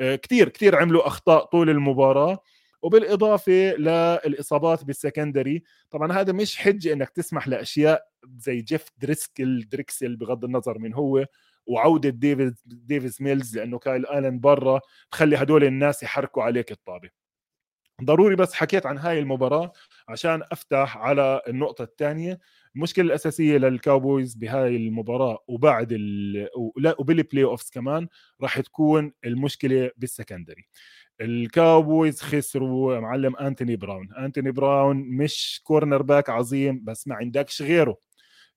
[0.00, 2.38] آه كثير كثير عملوا أخطاء طول المباراة.
[2.84, 10.16] وبالإضافة للإصابات بال secondary طبعا هذا مش حجة إنك تسمح لأشياء زي جيف دريسكل دريكسل
[10.16, 11.26] بغض النظر من هو
[11.66, 17.10] وعودة ديفيد ديفيز ميلز لأنه كايل آلن برا تخلي هدول الناس يحركوا عليك الطابة.
[18.02, 19.72] ضروري بس حكيت عن هاي المباراة
[20.08, 22.40] عشان أفتح على النقطة الثانية.
[22.76, 26.48] المشكلة الأساسية للكاوبويز بهاي المباراة وبعد ال...
[26.98, 28.08] وبال playoffs كمان
[28.42, 30.66] راح تكون المشكلة بال secondary.
[31.20, 34.08] الكاوبويز خسروا معلم أنتوني براون.
[34.14, 37.96] أنتوني براون مش cornerback عظيم بس ما عندكش غيره.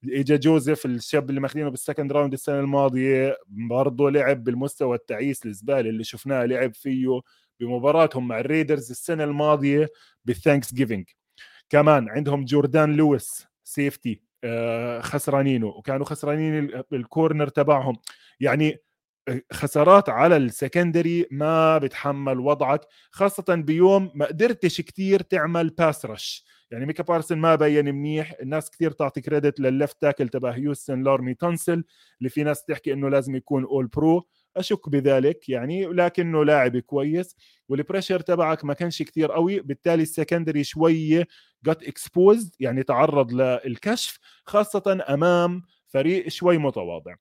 [0.06, 5.90] اجى جوزيف الشاب اللي ماخذينه بال second round السنة الماضية برضه لعب بالمستوى التعيس الزباله
[5.90, 7.22] اللي شفناه لعب فيه
[7.60, 9.90] بمباراتهم مع الريدرز السنة الماضية
[10.26, 11.06] بال Thanksgiving
[11.70, 17.96] كمان عندهم جوردان لويس safety آه، خسرانينه وكانوا خسرانين ال corner تبعهم.
[18.40, 18.78] يعني
[19.52, 26.46] خسارات على ال secondary ما بتحمل وضعك خاصة بيوم ما قدرتش كتير تعمل pass rush
[26.72, 31.04] يعني ميكا بارسون ما بين منيح الناس كثير تعطي credit للل left tackle تبع هيوستن
[31.04, 31.84] لارمي تونسل
[32.20, 37.36] اللي في ناس تحكي إنه لازم يكون All-Pro أشك بذلك يعني لكنه لاعب كويس
[37.70, 39.60] وال pressure تبعك ما كانش كثير قوي.
[39.60, 41.28] بالتالي ال secondary شوية
[41.66, 47.16] جت exposed يعني تعرض للكشف خاصة أمام فريق شوي متواضع.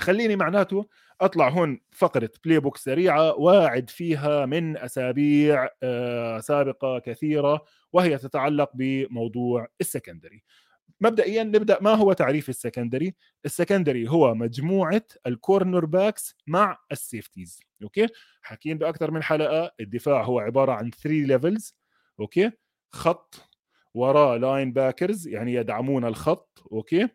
[0.00, 0.86] خليني معناته
[1.20, 9.68] أطلع هون فقرة playbook سريعة واعد فيها من أسابيع آه، سابقة كثيرة وهي تتعلق بموضوع
[9.80, 10.42] ال secondary.
[11.00, 13.14] مبدئيا نبدأ ما هو تعريف ال secondary؟
[13.44, 18.06] ال secondary هو مجموعة ال cornerbacks مع ال safeties okay؟
[18.42, 21.74] حكين بأكثر من حلقة الدفاع هو عبارة عن 3 levels
[22.20, 22.50] okay؟
[22.90, 23.34] خط
[23.94, 27.08] وراه linebackers يعني يدعمون الخط okay؟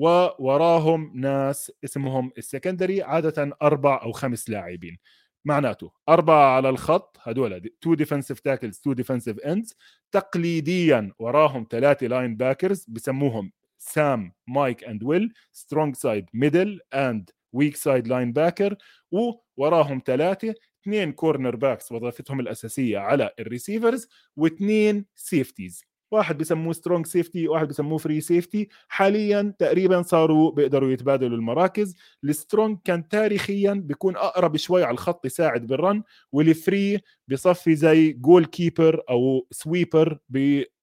[0.00, 4.98] ووراهم ناس اسمهم ال secondary عادة أربع أو خمس لاعبين.
[5.44, 9.74] معناته أربعة على الخط هدول two defensive tackles two defensive ends
[10.12, 18.08] تقليديا وراهم ثلاثة linebackers بسموهم Sam Mike and Will strong side middle and weak side
[18.08, 18.76] linebacker
[19.10, 27.48] ووراهم ثلاثة اثنين cornerbacks وظيفتهم الأساسية على ال receivers واثنين safeties واحد بسموه strong safety
[27.48, 31.96] واحد بسموه free safety حاليا تقريبا صاروا بيقدروا يتبادلوا المراكز.
[32.24, 36.02] ال strong كان تاريخيا بيكون أقرب شوي على الخط يساعد بال run
[36.32, 40.18] وال free بصفي زي goalkeeper أو sweeper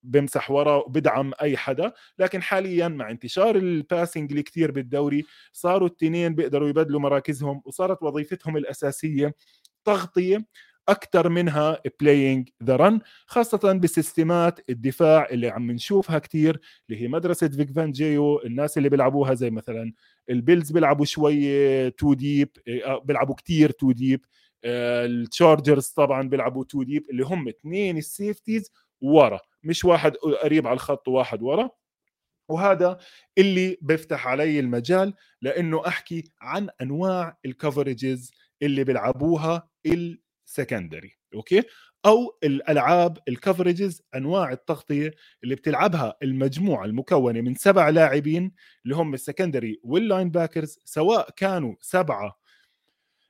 [0.03, 1.91] بيمسح ورا وبدعم أي حدا.
[2.19, 8.03] لكن حاليا مع انتشار ال passing اللي كثير بالدوري صاروا التنين بيقدروا يبدلوا مراكزهم وصارت
[8.03, 9.35] وظيفتهم الأساسية
[9.85, 10.45] تغطية.
[10.89, 17.47] أكثر منها playing the run خاصة بسيستمات الدفاع اللي عم نشوفها كثير اللي هي مدرسة
[17.47, 19.93] Vic Fangio الناس اللي بيلعبوها زي مثلا
[20.29, 22.49] ال Bills بيلعبوا شوية two deep
[22.85, 24.25] آه، بيلعبوا كثير two deep
[24.65, 28.71] ال Chargers طبعا بيلعبوا two deep اللي هم اثنين ال safeties
[29.01, 31.69] ورا مش واحد قريب على الخط وواحد ورا.
[32.49, 32.97] وهذا
[33.37, 39.69] اللي بيفتح علي المجال لأنه أحكي عن أنواع ال coverages اللي بيلعبوها
[40.47, 41.63] ال secondary okay؟
[42.05, 45.11] أو الألعاب ال coverages أنواع التغطية
[45.43, 48.51] اللي بتلعبها المجموعة المكونة من سبع لاعبين
[48.85, 52.39] اللي هم ال secondary وال linebackers سواء كانوا سبعة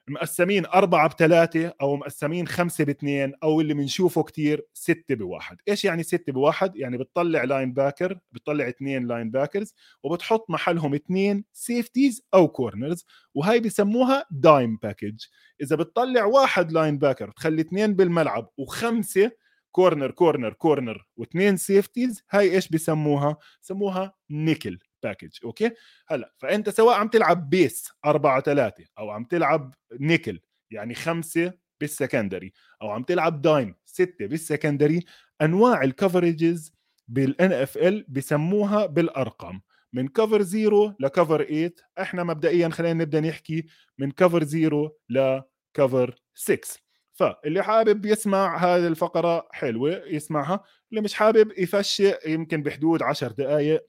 [0.09, 6.03] مقسمين أربعة بثلاثة أو مقسمين خمسة باثنين أو اللي بنشوفه كتير ستة بواحد إيش يعني
[6.03, 13.59] ستة بواحد؟ يعني بتطلع linebacker بتطلع اثنين linebackers وبتحط محلهم اثنين safeties أو corners وهي
[13.59, 15.25] بسموها dime package
[15.61, 19.31] إذا بتطلع واحد linebacker بتخلي اثنين بالملعب وخمسة
[19.71, 25.71] corner corner corner واثنين safeties هاي إيش بسموها؟ سموها nickel package okay؟
[26.07, 30.39] هلأ فأنت سواء عم تلعب base 4 3 أو عم تلعب نيكل
[30.71, 35.05] يعني خمسة بال secondary أو عم تلعب dime ستة بال secondary
[35.41, 36.73] أنواع ال
[37.07, 39.61] coverages بال NFL بسموها بالأرقام.
[39.93, 43.65] من cover zero ل cover 8 إحنا مبدئيا خلينا نبدأ نحكي
[43.97, 46.79] من cover zero ل cover 6
[47.13, 50.63] فاللي حابب يسمع هذه الفقرة حلوة يسمعها.
[50.89, 53.81] اللي مش حابب يفشي يمكن بحدود 10 دقائق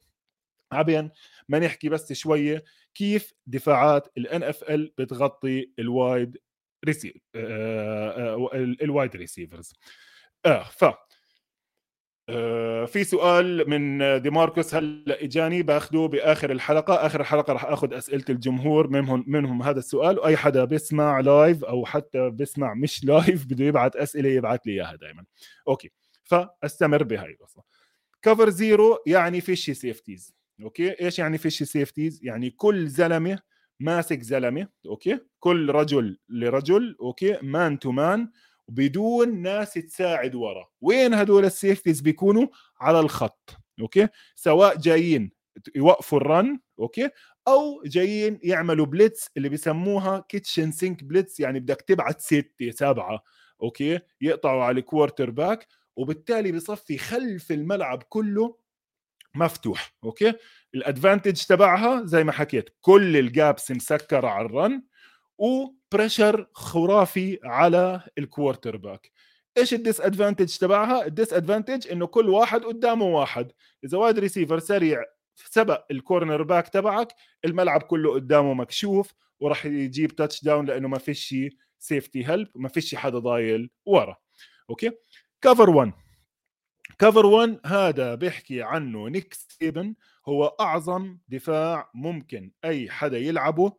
[0.72, 1.10] عبين
[1.48, 6.36] ما نحكي بس شوية كيف دفاعات ال NFL بتغطي ال wide
[6.86, 7.16] receiv
[8.82, 9.72] ال wide receivers
[10.46, 10.84] آه ف
[12.30, 18.24] آه في سؤال من ديماركوس هلأ إجاني باخذه بآخر الحلقة آخر الحلقة راح أخذ أسئلة
[18.30, 23.64] الجمهور منهم منهم هذا السؤال وأي حدا بيسمع live أو حتى بيسمع مش live بده
[23.64, 25.24] يبعث أسئلة يبعث لي إياها دائما
[25.68, 25.90] okay
[26.24, 27.62] فاستمر بهاي القصة.
[28.22, 33.38] cover zero يعني فيش safeties okay؟ إيش يعني فيش safeties يعني كل زلمة
[33.80, 38.30] ماسك زلمة okay؟ كل رجل لرجل okay؟ man to man
[38.68, 40.68] بدون ناس تساعد ورا.
[40.80, 42.46] وين هدول ال safeties بيكونوا؟
[42.80, 45.30] على الخط okay؟ سواء جايين
[45.74, 47.10] يوقفوا ال run okay؟
[47.48, 53.22] أو جايين يعملوا blitz اللي بيسموها kitchen sink blitz يعني بدك تبعت ستة سبعة
[53.62, 55.66] okay؟ يقطعوا على ال quarterback
[55.96, 58.56] وبالتالي بصفي خلف الملعب كله
[59.34, 60.32] مفتوح okay؟
[60.74, 64.82] ال advantage تبعها زي ما حكيت كل ال gaps مسكره على ال run
[65.38, 69.10] و pressure خرافي على ال quarterback
[69.58, 73.52] إيش ال disadvantage تبعها؟ ال disadvantage إنه كل واحد قدامه واحد.
[73.84, 75.04] إذا wide receiver سريع
[75.36, 77.08] سبق ال cornerback تبعك
[77.44, 81.34] الملعب كله قدامه مكشوف وراح يجيب touchdown لأنه ما فيش
[81.78, 84.16] safety help ما فيش حدا ضايل ورا.
[84.70, 84.90] okay؟
[85.42, 85.92] cover 1
[86.98, 89.94] cover 1 هذا بيحكي عنه Nick Saban
[90.28, 93.72] هو أعظم دفاع ممكن أي حدا يلعبه.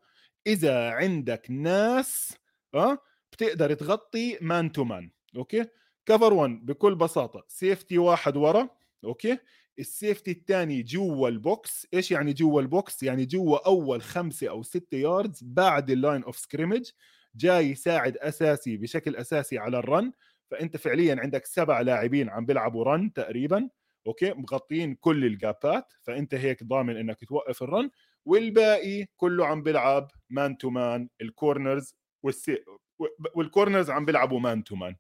[0.48, 2.38] إذا عندك ناس
[2.76, 2.98] آه
[3.32, 5.66] بتقدر تغطي man to man okay؟
[6.06, 8.70] cover 1 بكل بساطة safety واحد ورا
[9.04, 9.38] okay؟
[9.80, 11.88] ال safety الثاني جوا ال box.
[11.94, 16.24] إيش يعني جوا ال box؟ يعني جوا أول خمسة أو ستة yards بعد ال line
[16.24, 16.90] of scrimmage
[17.36, 20.12] جاي يساعد أساسي بشكل أساسي على ال run
[20.52, 23.70] فأنت فعليا عندك سبع لاعبين عم بيلعبوا run تقريبا
[24.08, 27.90] okay؟ مغطين كل الجابات فأنت هيك ضامن إنك توقف ال run
[28.26, 32.58] والباقي كله عم بيلعب man to man ال corners والسي...
[33.36, 34.96] وال corners عم بيلعبوا man to man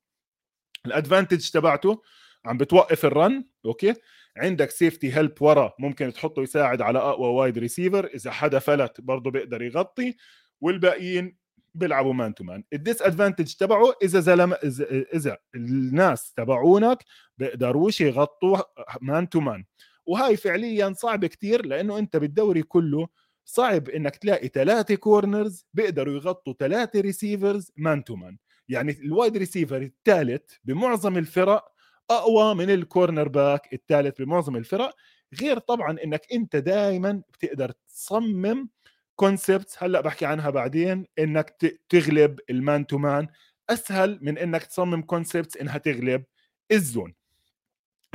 [0.85, 2.01] ال advantage تبعته
[2.45, 3.93] عم بتوقف ال run okay؟
[4.37, 9.31] عندك safety help ورا ممكن تحطه يساعد على أقوى wide receiver إذا حدا فلت برضه
[9.31, 10.15] بيقدر يغطي
[10.61, 11.37] والباقيين
[11.79, 14.55] بيلعبوا man to man ال disadvantage تبعه إذا زلمه
[15.13, 17.05] اذا, الناس تبعونك
[17.37, 18.57] بيقدروش يغطوا
[19.01, 19.65] man to man
[20.05, 23.07] وهاي فعليا صعب كتير لأنه أنت بالدوري كله
[23.45, 28.37] صعب إنك تلاقي ثلاثة corners بيقدروا يغطوا ثلاثة receivers man to man
[28.69, 31.65] يعني ال wide receiver الثالث بمعظم الفرق
[32.09, 34.95] أقوى من ال cornerback الثالث بمعظم الفرق
[35.41, 38.69] غير طبعا إنك أنت دائما بتقدر تصمم
[39.19, 43.27] concept هلأ بحكي عنها بعدين إنك تغلب ال man to man
[43.69, 46.23] أسهل من إنك تصمم concept إنها تغلب
[46.71, 47.13] ال zone.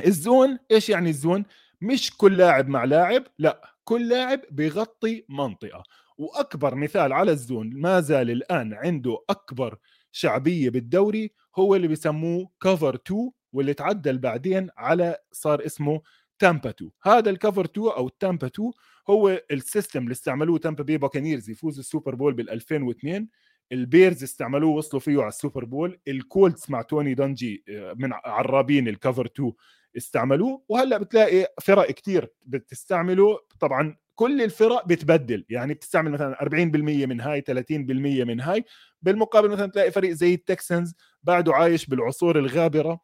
[0.05, 1.45] ال zone إيش يعني ال zone؟
[1.81, 5.83] مش كل لاعب مع لاعب لأ كل لاعب بيغطي منطقة.
[6.17, 9.77] وأكبر مثال على ال zone ما زال الآن عنده أكبر
[10.11, 16.01] شعبية بالدوري هو اللي بيسموه cover 2 واللي تعدل بعدين على صار اسمه
[16.39, 18.71] Tampa 2 هذا ال cover 2 أو ال Tampa 2
[19.09, 23.27] هو ال system اللي استعملوه Tampa Bay Buccaneers يفوز ال Super Bowl بال 2002
[23.71, 27.93] ال Bears استعملوه وصلوا فيه على ال Super Bowl ال Colts مع Tony Dungy آه،
[27.97, 29.53] من عرابين ال cover 2
[29.97, 33.39] استعملوه وهلأ بتلاقي فرق كتير بتستعمله.
[33.59, 38.65] طبعا كل الفرق بتبدل يعني بتستعمل مثلا 40% من هاي 30% من هاي.
[39.01, 40.93] بالمقابل مثلا تلاقي فريق زي ال Texans
[41.23, 42.99] بعده عايش بالعصور الغابرة.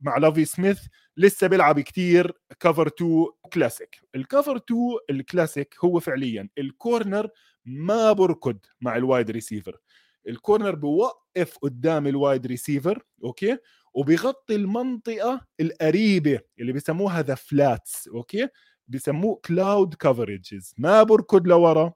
[0.00, 0.80] مع Lovie Smith
[1.16, 4.80] لسه بيلعب كتير cover 2 classic ال cover 2
[5.10, 7.28] الكلاسيك هو فعليا ال corner
[7.64, 9.76] ما بركض مع ال wide receiver
[10.28, 13.58] ال corner بوقف قدام ال wide receiver okay؟
[13.94, 18.48] وبيغطي المنطقة القريبة اللي بيسموها the flats okay؟
[18.88, 21.92] بيسموه cloud coverages ما بركض لورا.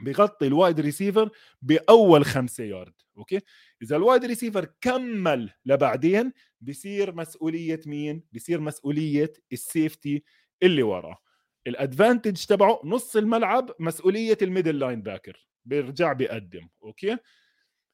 [0.00, 1.30] بيغطي ال wide receiver
[1.62, 3.40] بأول خمسة يارد okay؟
[3.82, 10.24] إذا ال wide receiver كمل لبعدين بصير مسؤولية مين؟ بصير مسؤولية ال safety
[10.62, 11.18] اللي وراه.
[11.66, 17.16] ال advantage تبعه نص الملعب مسؤولية ال middle linebacker بيرجع بيقدم okay؟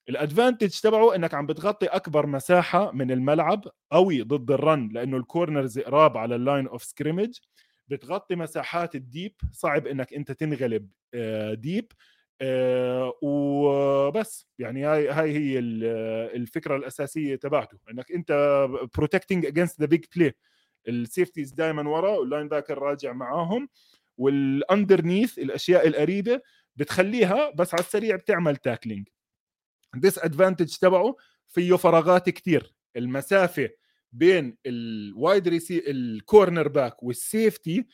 [0.08, 5.16] ال advantage تبعه إنك عم بتغطي أكبر مساحة من الملعب قوي ضد ال run لأنه
[5.16, 7.38] ال corners قراب على ال line of scrimmage
[7.88, 10.90] بتغطي مساحات ال deep صعب إنك أنت تنغلب
[11.52, 11.92] deep
[12.42, 14.46] آه، وبس.
[14.58, 15.58] يعني هاي هاي هي
[16.36, 18.32] الفكرة الأساسية تبعته إنك أنت
[18.96, 20.34] protecting against the big play
[20.88, 23.68] ال safeties دائما ورا وال linebacker راجع معاهم
[24.16, 26.40] وال underneath الأشياء القريبه
[26.76, 29.08] بتخليها بس على السريع بتعمل tackling
[29.96, 31.16] disadvantage تبعه
[31.48, 32.74] فيه فراغات كتير.
[32.96, 33.70] المسافة
[34.12, 37.86] بين ال wide recei ال cornerback وال safety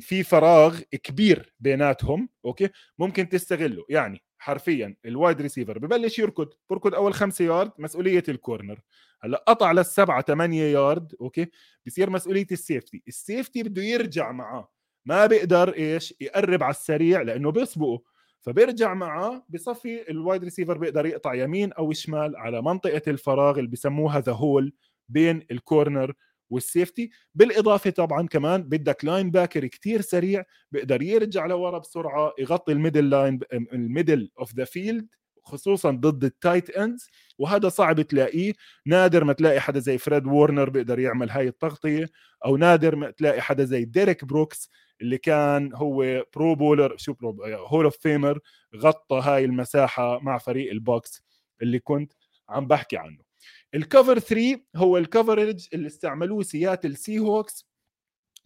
[0.00, 2.68] في فراغ كبير بيناتهم okay؟
[2.98, 3.84] ممكن تستغله.
[3.88, 8.80] يعني حرفيا ال wide receiver ببلش يركض بركض أول خمسة يارد مسؤولية ال corner
[9.20, 11.46] هلأ قطع للسبعة ثمانية يارد okay؟
[11.86, 14.68] بصير مسؤولية ال safety ال safety بده يرجع معاه.
[15.04, 18.02] ما بيقدر إيش؟ يقرب على السريع لأنه بيسبقه
[18.40, 23.70] فبيرجع معاه بصفي ال wide receiver بيقدر يقطع يمين أو شمال على منطقة الفراغ اللي
[23.70, 24.72] بسموها the hole
[25.08, 26.14] بين ال corner
[26.50, 32.77] وال safety بالإضافة طبعا كمان بدك linebacker كثير سريع بيقدر يرجع لورا بسرعة يغطي ال
[32.77, 35.08] middle line ال middle of the field
[35.46, 38.52] خصوصا ضد ال tight ends وهذا صعب تلاقيه.
[38.86, 42.08] نادر ما تلاقي حدا زي Fred Warner بيقدر يعمل هاي التغطية.
[42.44, 44.70] أو نادر ما تلاقي حدا زي Derrick Brooks
[45.00, 48.40] اللي كان هو Pro Bowler شو pro Hall of Famer
[48.76, 51.22] غطى هاي المساحة مع فريق ال Bucs
[51.62, 52.12] اللي كنت
[52.48, 53.25] عم بحكي عنه.
[53.76, 57.66] ال cover 3 هو ال coverage اللي استعملوه Seattle Seahawks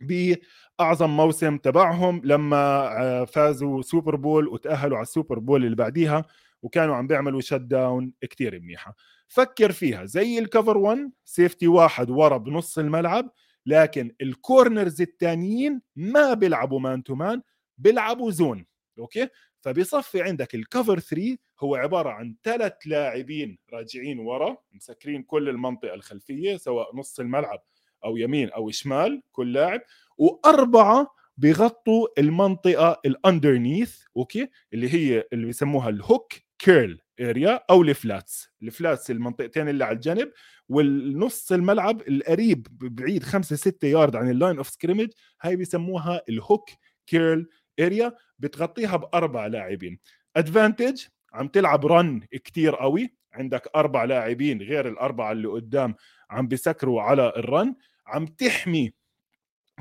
[0.01, 2.57] بأعظم موسم تبعهم لما
[3.03, 6.25] آه، فازوا Super Bowl وتأهلوا على ال Super Bowl اللي بعديها
[6.63, 8.97] وكانوا عم بيعملوا shutdown كثير منيحة.
[9.29, 13.31] فكر فيها زي ال cover 1 safety واحد ورا بنص الملعب
[13.67, 17.43] لكن ال corners الثانيين ما بيلعبوا man to man
[17.79, 18.67] بيلعبوا zone
[18.99, 19.29] okay؟
[19.61, 25.95] فبيصفي عندك ال cover 3 هو عبارة عن ثلاث لاعبين راجعين ورا مسكرين كل المنطقة
[25.95, 27.63] الخلفية سواء نص الملعب
[28.05, 29.81] أو يمين أو شمال كل لاعب
[30.19, 37.83] وأربعة بيغطوا المنطقة ال underneath okay؟ اللي هي اللي بيسموها ال hook curl area أو
[37.83, 38.49] ال flats.
[38.63, 40.33] ال flats المنطقتين اللي على الجنب
[40.69, 45.09] والنص الملعب القريب بعيد 5 6 يارد عن ال line of scrimmage
[45.43, 46.71] هاي بيسموها ال hook
[47.07, 47.49] curl
[47.81, 49.99] area بتغطيها بأربع لاعبين.
[50.37, 51.03] advantage
[51.33, 53.15] عم تلعب run كتير قوي.
[53.33, 55.95] عندك أربع لاعبين غير الأربعة اللي قدام
[56.31, 57.75] عم بيسكروا على ال run
[58.07, 58.93] عم تحمي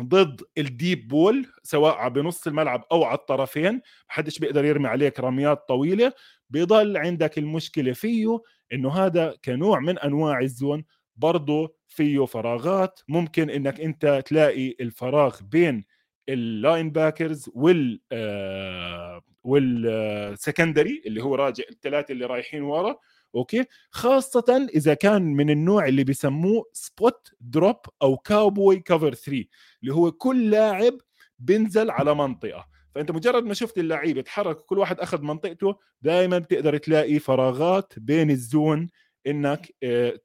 [0.02, 3.82] ضد ال deep ball سواء بنص الملعب أو على الطرفين.
[4.10, 6.14] محدش بيقدر يرمي عليك رميات طويلة.
[6.50, 8.40] بيضل عندك المشكلة فيه
[8.74, 10.84] إنه هذا كنوع من أنواع الزون.
[11.16, 13.00] برضه فيه فراغات.
[13.08, 15.86] ممكن إنك أنت تلاقي الفراغ بين
[16.34, 23.00] ال linebackers وال آه وال secondary اللي هو راجع الثلاثة اللي رايحين ورا
[23.36, 29.46] okay؟ خاصة إذا كان من النوع اللي بيسموه spot drop أو cowboy cover 3
[29.82, 30.94] اللي هو كل لاعب
[31.40, 32.68] بينزل على منطقة.
[32.96, 38.32] فأنت مجرد ما شفت اللعيب يتحرك كل واحد أخذ منطقته دائما بتقدر تلاقي فراغات بين
[38.32, 38.88] ال zone
[39.28, 40.20] إنك آه،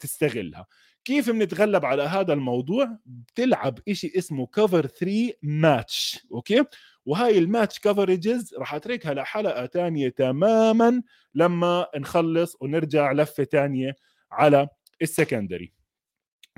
[0.00, 0.66] تستغلها.
[1.04, 6.64] كيف بنتغلب على هذا الموضوع؟ بتلعب إشي اسمه cover 3 match okay؟
[7.06, 11.02] وهاي ال match coverages راح أتركها لحلقة ثانية تماما
[11.34, 13.96] لما نخلص ونرجع لفة ثانية
[14.32, 14.68] على
[15.02, 15.72] ال secondary.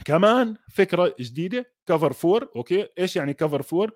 [0.05, 3.93] كمان فكرة جديدة cover 4 okay؟ إيش يعني كفر 4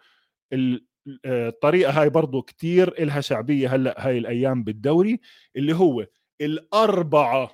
[1.27, 5.21] الطريقة هاي برضو كتير إلها شعبية هلأ هاي الأيام بالدوري
[5.57, 6.07] اللي هو
[6.41, 7.51] الأربعة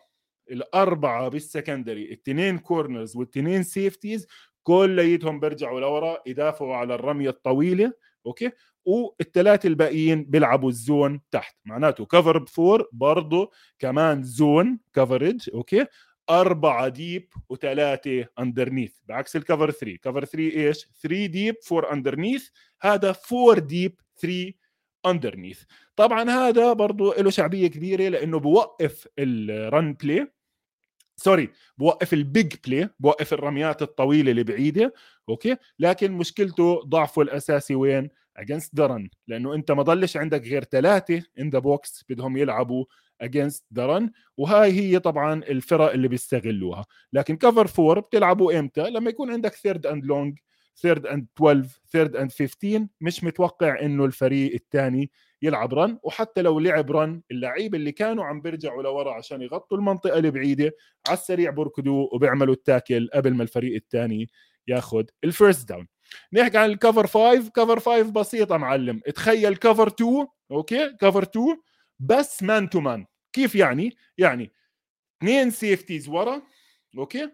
[0.51, 4.27] الأربعة بال secondary الاثنين corners والاثنين safeties
[4.63, 7.93] كليتهم بيرجعوا لورا يدافعوا على الرمية الطويلة
[8.27, 8.51] okay؟
[8.85, 15.87] والثلاثة الباقيين بيلعبوا ال zone تحت معناته cover four برضه كمان zone coverage okay؟
[16.31, 22.49] أربعة deep وثلاثة underneath بعكس ال cover 3 cover 3 إيش؟ 3 deep 4 underneath
[22.81, 24.53] هذا 4 deep 3
[25.07, 25.63] underneath
[25.97, 30.33] طبعا هذا برضو له شعبية كبيرة لأنه بوقف ال run play
[31.17, 34.95] sorry بوقف ال big play بوقف الرميات الطويلة البعيده
[35.29, 40.65] okay؟ لكن مشكلته ضعفه الأساسي وين؟ against the run لأنه أنت ما ضلش عندك غير
[40.65, 42.85] ثلاثة in the box بدهم يلعبوا
[43.21, 46.85] against the run وهاي هي طبعا الفرق اللي بيستغلوها.
[47.13, 50.39] لكن cover four بتلعبوا إمتى؟ لما يكون عندك third and long
[50.77, 55.11] third and 12 third and 15 مش متوقع إنه الفريق الثاني
[55.43, 60.19] يلعب run وحتى لو لعب run اللعيبه اللي كانوا عم بيرجعوا لورا عشان يغطوا المنطقة
[60.19, 60.73] البعيدة
[61.09, 64.29] على السريع بركضوا وبيعملوا ال tackle قبل ما الفريق الثاني
[64.69, 65.87] ياخذ ال first down
[66.33, 69.01] نحكي عن ال cover 5 cover 5 بسيطة معلم.
[69.15, 71.57] تخيل cover 2 okay؟ cover 2
[72.01, 74.53] بس man to man كيف يعني؟ يعني
[75.19, 76.43] اثنين safeties ورا.
[76.99, 77.31] okay؟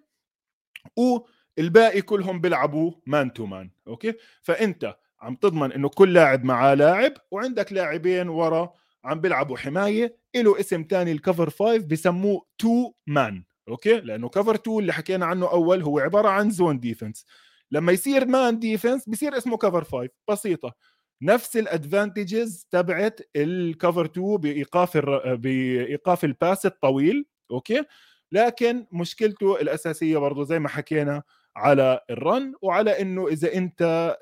[1.58, 7.12] والباقي كلهم بيلعبوا man to man okay؟ فأنت عم تضمن إنه كل لاعب معاه لاعب
[7.30, 8.72] وعندك لاعبين ورا
[9.04, 14.54] عم بيلعبوا حماية له اسم ثاني ال cover 5 بسموه two man okay؟ لأنه cover
[14.54, 17.24] 2 اللي حكينا عنه أول هو عبارة عن zone defense
[17.70, 20.74] لما يصير man defense بصير اسمه cover 5 بسيطة.
[21.22, 25.34] نفس ال advantages تبعت ال cover 2 بإيقاف الر...
[25.34, 27.84] بإيقاف ال pass الطويل okay؟
[28.32, 31.22] لكن مشكلته الأساسية برضه زي ما حكينا
[31.58, 34.16] على ال run وعلى إنه إذا أنت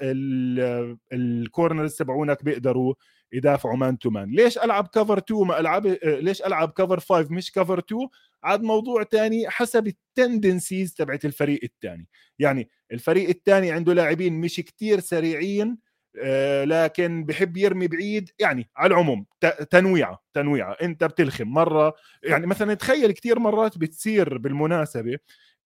[1.13, 2.95] ال corners تبعونك بيقدروا
[3.33, 7.53] يدافعوا man to man ليش ألعب cover 2 ما ألعب ليش ألعب cover 5 مش
[7.53, 8.09] cover 2
[8.45, 12.09] عاد موضوع تاني حسب ال tendencies تبعت الفريق الثاني
[12.39, 15.79] يعني الفريق الثاني عنده لاعبين مش كتير سريعين
[16.23, 18.31] آه، لكن بحب يرمي بعيد.
[18.39, 19.27] يعني على العموم
[19.71, 20.73] تنويعة تنويعة.
[20.83, 25.19] أنت بتلخم مرة يعني مثلا تخيل كثير مرات بتصير بالمناسبة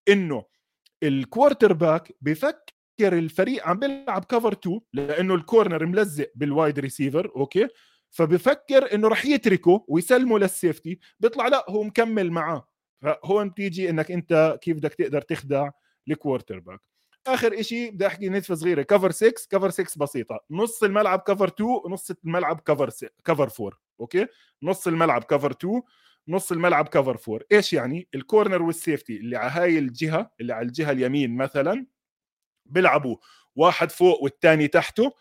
[0.09, 0.45] إنه
[1.03, 2.73] ال quarterback بفكر
[3.03, 7.69] الفريق عم بيلعب cover 2 لأنه ال corner ملزق بال wide receiver okay؟
[8.11, 12.69] فبفكر إنه رح يتركه ويسلمه لل safety بيطلع لا هو مكمل معاه.
[13.03, 15.71] فهون بتيجي إنك أنت كيف بدك تقدر تخدع
[16.11, 16.81] ال quarterback
[17.27, 20.41] آخر شيء بدي أحكي نتفة صغيرة cover 6 cover 6 بسيطة.
[20.51, 22.91] نص الملعب cover 2 ونص الملعب cover
[23.25, 24.27] cover 4 okay؟
[24.63, 25.83] نص الملعب cover 2
[26.31, 30.53] نص الملعب cover 4 إيش يعني؟ ال corner وال safety اللي على هاي الجهة اللي
[30.53, 31.87] على الجهة اليمين مثلا
[32.67, 33.17] بيلعبوا
[33.57, 35.15] واحد فوق والثاني تحته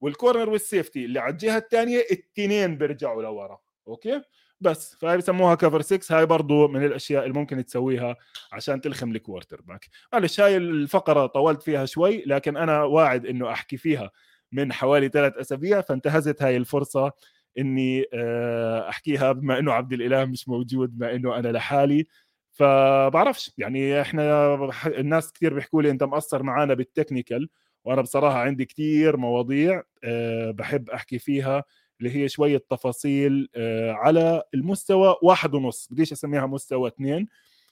[0.00, 3.58] وال corner وال safety اللي على الجهة الثانية الاثنين بيرجعوا لورا.
[3.88, 4.22] okay؟
[4.60, 8.16] بس فهي بسموها cover 6 هاي برضو من الأشياء اللي ممكن تسويها
[8.52, 13.76] عشان تلخم ال quarterback معلش هاي الفقرة طولت فيها شوي لكن أنا واعد إنه أحكي
[13.76, 14.10] فيها
[14.52, 17.12] من حوالي ثلاث أسابيع فانتهزت هاي الفرصة
[17.58, 22.06] إني آه، أحكيها بما إنه عبد الإله مش موجود بما إنه أنا لحالي.
[22.52, 24.54] فبعرفش يعني إحنا
[24.86, 27.48] الناس كثير بيحكوا لي أنت مقصر معنا بالتكنيكال
[27.84, 31.64] وأنا بصراحة عندي كثير مواضيع آه، بحب أحكي فيها
[32.00, 35.88] اللي هي شوية تفاصيل آه، على المستوى واحد ونص.
[35.90, 37.28] بديش أسميها مستوى اثنين؟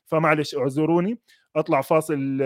[0.07, 1.19] فمعلش اعذروني
[1.57, 2.39] أطلع فاصل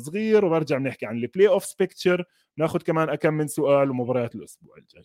[0.00, 2.24] صغير وبرجع بنحكي عن ال playoff picture
[2.56, 5.04] ناخذ كمان أكم من سؤال ومباريات الأسبوع الجاي.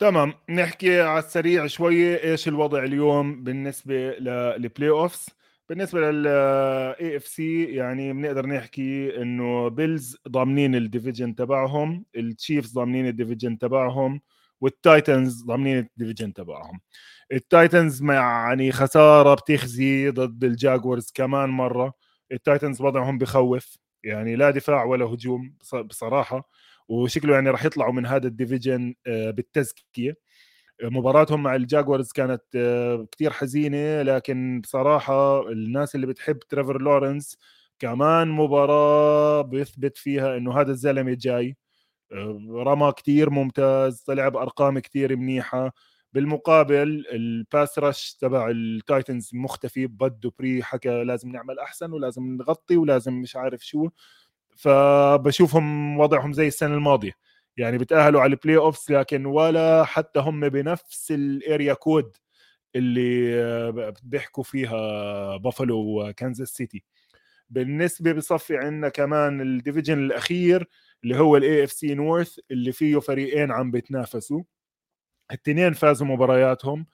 [0.00, 5.26] تمام نحكي على السريع شوية إيش الوضع اليوم بالنسبة لل playoffs
[5.68, 13.06] بالنسبة لل AFC يعني بنقدر نحكي إنه Bills ضامنين ال division تبعهم ال Chiefs ضامنين
[13.06, 14.20] ال division تبعهم
[14.60, 16.80] وال Titans ضامنين ال division تبعهم.
[17.32, 21.92] ال Titans يعني خسارة بتخزي ضد ال Jaguars كمان مرة.
[22.32, 26.50] ال Titans وضعهم بخوف يعني لا دفاع ولا هجوم بصراحة.
[26.90, 30.16] وشكله يعني راح يطلعوا من هذا ال division آه، بالتزكية.
[30.84, 37.38] مباراتهم مع ال Jaguars كانت آه، كتير حزينة لكن بصراحة الناس اللي بتحب تريفور لورنس
[37.78, 41.56] كمان مباراة بيثبت فيها إنه هذا الزلمة جاي.
[42.12, 45.72] آه، رمى كتير ممتاز طلع بأرقام كتير منيحة.
[46.12, 52.22] بالمقابل ال pass rush تبع ال Titans مختفي بد دوبري حكى لازم نعمل أحسن ولازم
[52.36, 53.88] نغطي ولازم مش عارف شو.
[54.62, 57.12] فبشوفهم وضعهم زي السنة الماضية.
[57.56, 62.16] يعني بتأهلوا على ال playoffs لكن ولا حتى هم بنفس ال area code
[62.76, 66.84] اللي بيحكوا فيها بافلو وكانزاس سيتي.
[67.50, 70.68] بالنسبة بصفي عندنا كمان ال division الأخير
[71.04, 74.42] اللي هو ال AFC North اللي فيه فريقين عم بيتنافسوا.
[75.30, 76.86] الاثنين فازوا مبارياتهم.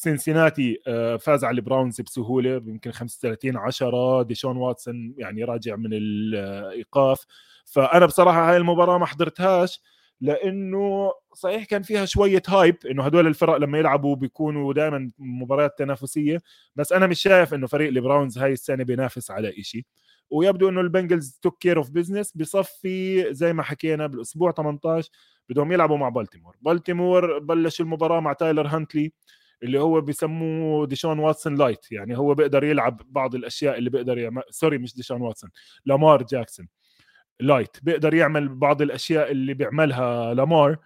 [0.00, 5.90] سنسيناتي آه، فاز على ال Browns بسهولة يمكن 35 10 ديشون واتسون يعني راجع من
[5.92, 7.26] الإيقاف.
[7.64, 9.80] فأنا بصراحة هاي المباراة ما حضرتهاش
[10.20, 16.42] لأنه صحيح كان فيها شوية hype إنه هدول الفرق لما يلعبوا بيكونوا دائما مباريات تنافسية.
[16.76, 19.84] بس أنا مش شايف إنه فريق ال Browns هاي السنة بينافس على شيء
[20.30, 25.10] ويبدو إنه ال Bengals took care of business بصفي زي ما حكينا بالأسبوع 18
[25.48, 26.56] بدهم يلعبوا مع بالتيمور.
[26.62, 29.12] بالتيمور بلش المباراة مع تايلر هانتلي.
[29.62, 34.42] اللي هو بيسموه ديشون واتسون lite يعني هو بيقدر يلعب بعض الأشياء اللي بيقدر يعمل
[34.50, 35.50] sorry مش ديشون واتسون
[35.86, 36.68] لامار جاكسون
[37.40, 40.76] lite بيقدر يعمل بعض الأشياء اللي بيعملها لامار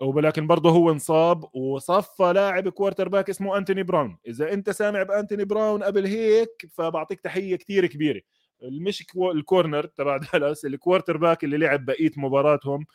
[0.00, 4.18] ولكن برضه هو انصاب وصفى لاعب quarterback اسمه أنتوني براون.
[4.26, 8.20] إذا أنت سامع بأنتوني براون قبل هيك فبعطيك تحية كثير كبيرة.
[8.62, 12.86] مش ال corner تبع دالاس ال quarterback اللي لعب بقية مباراتهم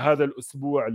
[0.00, 0.88] هذا الأسبوع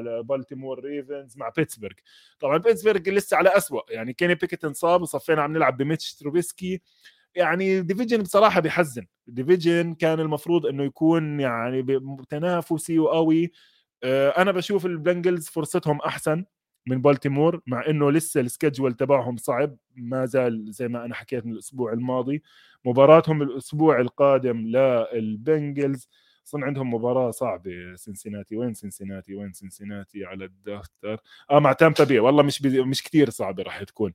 [0.00, 1.92] لبالتيمور Ravens مع بيتسبرغ.
[2.40, 3.80] طبعا بيتسبرغ لسه على أسوأ.
[3.90, 6.80] يعني كيني بيكت انصاب وصفينا عم نلعب بميتش تروبيسكي
[7.34, 9.06] يعني division بصراحة بحزن.
[9.26, 13.52] division كان المفروض إنه يكون يعني تنافسي وقوي.
[14.02, 16.44] آه، أنا بشوف ال Bengals فرصتهم أحسن
[16.86, 19.76] من بالتيمور مع إنه لسه ال schedule تبعهم صعب.
[19.96, 22.42] ما زال زي ما أنا حكيت من الأسبوع الماضي.
[22.84, 26.08] مباراتهم الأسبوع القادم لل Bengals
[26.46, 31.20] أصلا عندهم مباراة صعبة سنسيناتي وين سنسيناتي؟ وين سنسيناتي؟ على الدفتر.
[31.50, 32.18] آه مع تامبا بي.
[32.18, 34.14] والله مش مش كثير صعبة راح تكون.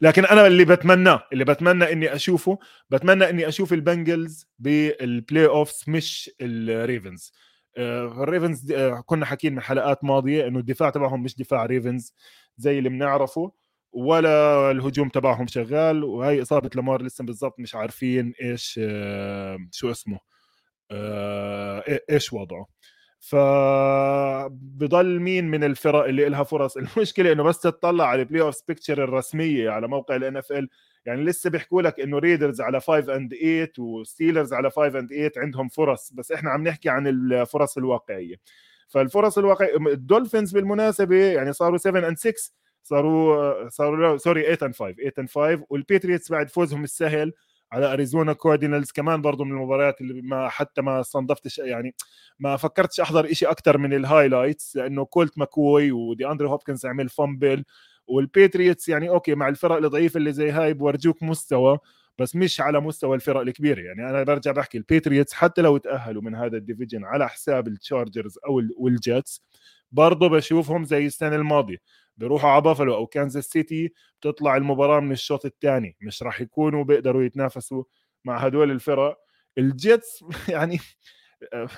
[0.00, 2.58] لكن أنا اللي بتمناه اللي بتمنى إني أشوفه
[2.90, 7.32] بتمنى إني أشوف ال Bengals بال playoffs مش ال Ravens.
[7.76, 12.14] آه، ال Ravens آه، كنا حاكيين من حلقات ماضية إنه الدفاع تبعهم مش دفاع Ravens
[12.58, 13.52] زي اللي بنعرفه
[13.92, 20.35] ولا الهجوم تبعهم شغال وهي إصابة لامار لسه بالضبط مش عارفين إيش آه، شو اسمه.
[22.10, 22.66] إيش وضعه؟
[23.20, 29.04] فبضل مين من الفرق اللي لها فرص؟ المشكلة إنه بس تطلع على ال playoff picture
[29.04, 30.68] الرسمية على موقع ال NFL
[31.06, 35.08] يعني لسه بيحكوا لك إنه Raiders على 5 and 8 و Steelers على 5 and
[35.08, 38.36] 8 عندهم فرص بس إحنا عم نحكي عن الفرص الواقعية.
[38.88, 42.32] فالفرص الواقعية ال Dolphins بالمناسبة يعني صاروا 7 and 6
[42.82, 47.32] صاروا صاروا sorry 8 and 5 8 and 5 وال Patriots بعد فوزهم السهل
[47.72, 51.94] على أريزونا Cardinals كمان برضو من المباريات اللي ما حتى ما صنفتش يعني
[52.38, 57.08] ما فكرتش أحضر شيء أكثر من ال highlights لأنه كولت ماكوي ودي أندري هوبكنز عمل
[57.08, 57.64] fumble
[58.06, 61.78] وال Patriots يعني okay مع الفرق الضعيفه اللي زي هاي بورجوك مستوى
[62.18, 66.22] بس مش على مستوى الفرق الكبيره يعني أنا برجع بحكي ال Patriots حتى لو تأهلوا
[66.22, 69.42] من هذا ال division على حساب ال Chargers أو وال Jets
[69.92, 71.76] برضه بشوفهم زي السنة الماضية.
[72.16, 77.22] بيروحوا على بافلو أو كانزاس سيتي بتطلع المباراة من الشوط الثاني مش راح يكونوا بيقدروا
[77.22, 77.84] يتنافسوا
[78.24, 79.18] مع هدول الفرق.
[79.58, 80.78] ال Jets يعني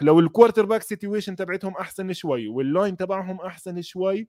[0.01, 4.28] لو ال quarterback situation تبعتهم أحسن شوي وال line تبعهم أحسن شوي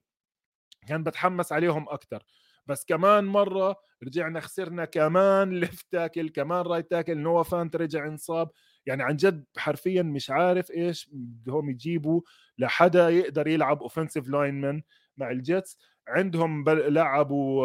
[0.88, 2.22] كان بتحمس عليهم أكثر
[2.66, 8.50] بس كمان مرة رجعنا خسرنا كمان left tackle كمان right tackle نوا فانت رجع انصاب.
[8.86, 12.20] يعني عن جد حرفيا مش عارف إيش بدهم يجيبوا
[12.58, 14.82] لحدا يقدر يلعب offensive lineman
[15.16, 15.78] مع ال Jets.
[16.08, 17.64] عندهم لعبوا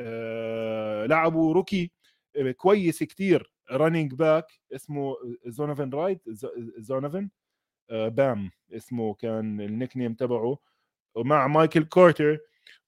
[0.00, 1.90] آه، لعبوا rookie
[2.36, 3.52] آه، كويس كتير.
[3.72, 6.22] running back اسمه زونوفن رايت
[6.78, 7.30] زونوفن
[7.90, 10.58] بام اسمه كان ال nickname تبعه.
[11.14, 12.38] ومع مايكل كارتر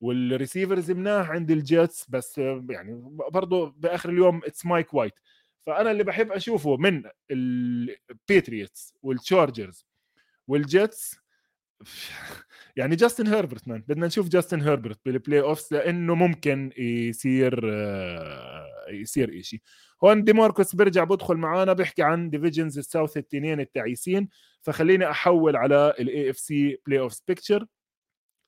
[0.01, 5.15] وال receivers مناح عند ال Jets بس يعني برضه بآخر اليوم it's مايك وايت
[5.63, 9.87] فأنا اللي بحب أشوفه من ال Patriots وال Chargers
[10.49, 11.17] وال Jets
[12.77, 19.41] يعني جاستن هيربرت man بدنا نشوف جاستن هيربرت بال playoffs لأنه ممكن يصير آه، يصير
[19.41, 19.63] إشي.
[20.05, 24.29] هون دي ماركوس بيرجع بدخل معانا بيحكي عن divisions ال South التنين التعيسين.
[24.63, 27.67] فخليني أحول على ال NFC playoff picture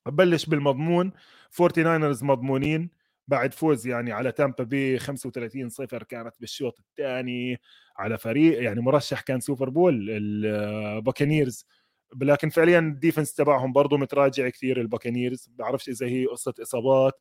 [0.07, 1.11] ببلش بالمضمون.
[1.51, 2.89] 49ers مضمونين.
[3.27, 7.59] بعد فوز يعني على تامبا بي 35 صفر كانت بالشوط الثاني
[7.97, 11.65] على فريق يعني مرشح كان Super Bowl ال Buccaneers
[12.21, 17.13] لكن فعليا ال defense تبعهم برضه متراجع كثير ال Buccaneers بعرفش إذا هي قصة إصابات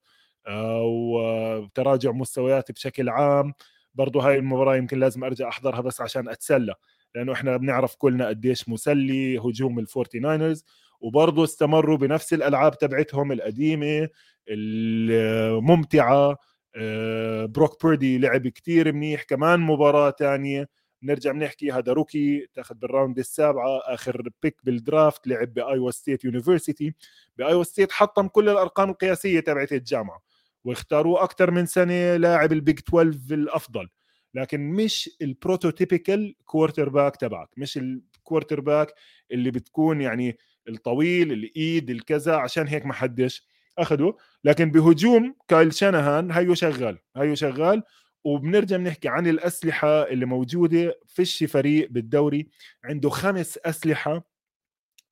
[0.47, 3.55] أو تراجع مستويات بشكل عام.
[3.95, 6.74] برضه هاي المباراة يمكن لازم أرجع أحضرها بس عشان أتسلى
[7.14, 10.64] لأنه إحنا بنعرف كلنا قديش مسلي هجوم ال Forty Niners
[11.01, 14.09] وبرضه استمروا بنفس الألعاب تبعتهم القديمة
[14.49, 16.37] الممتعة.
[16.78, 20.68] آه، بروك بيردي لعب كتير منيح كمان مباراة تانية.
[21.07, 26.24] نرجع بنحكي هذا rookie تاخذ بال round السابعة آخر pick بال draft لعب بايوا State
[26.24, 26.95] University.
[27.38, 30.22] بايوا State حطم كل الأرقام القياسية تبعت الجامعة
[30.64, 33.88] واختاروه أكثر من سنة لاعب ال Big 12 الأفضل.
[34.34, 38.95] لكن مش ال prototypical quarterback تبعك مش ال quarterback
[39.32, 40.38] اللي بتكون يعني
[40.68, 43.46] الطويل الإيد الكذا عشان هيك ما حدش
[43.78, 47.82] اخذه لكن بهجوم كايل شانهان هيو شغال هيو شغال.
[48.27, 52.49] وبنرجع بنحكي عن الأسلحة اللي موجودة فيش فريق بالدوري.
[52.85, 54.27] عنده خمس أسلحة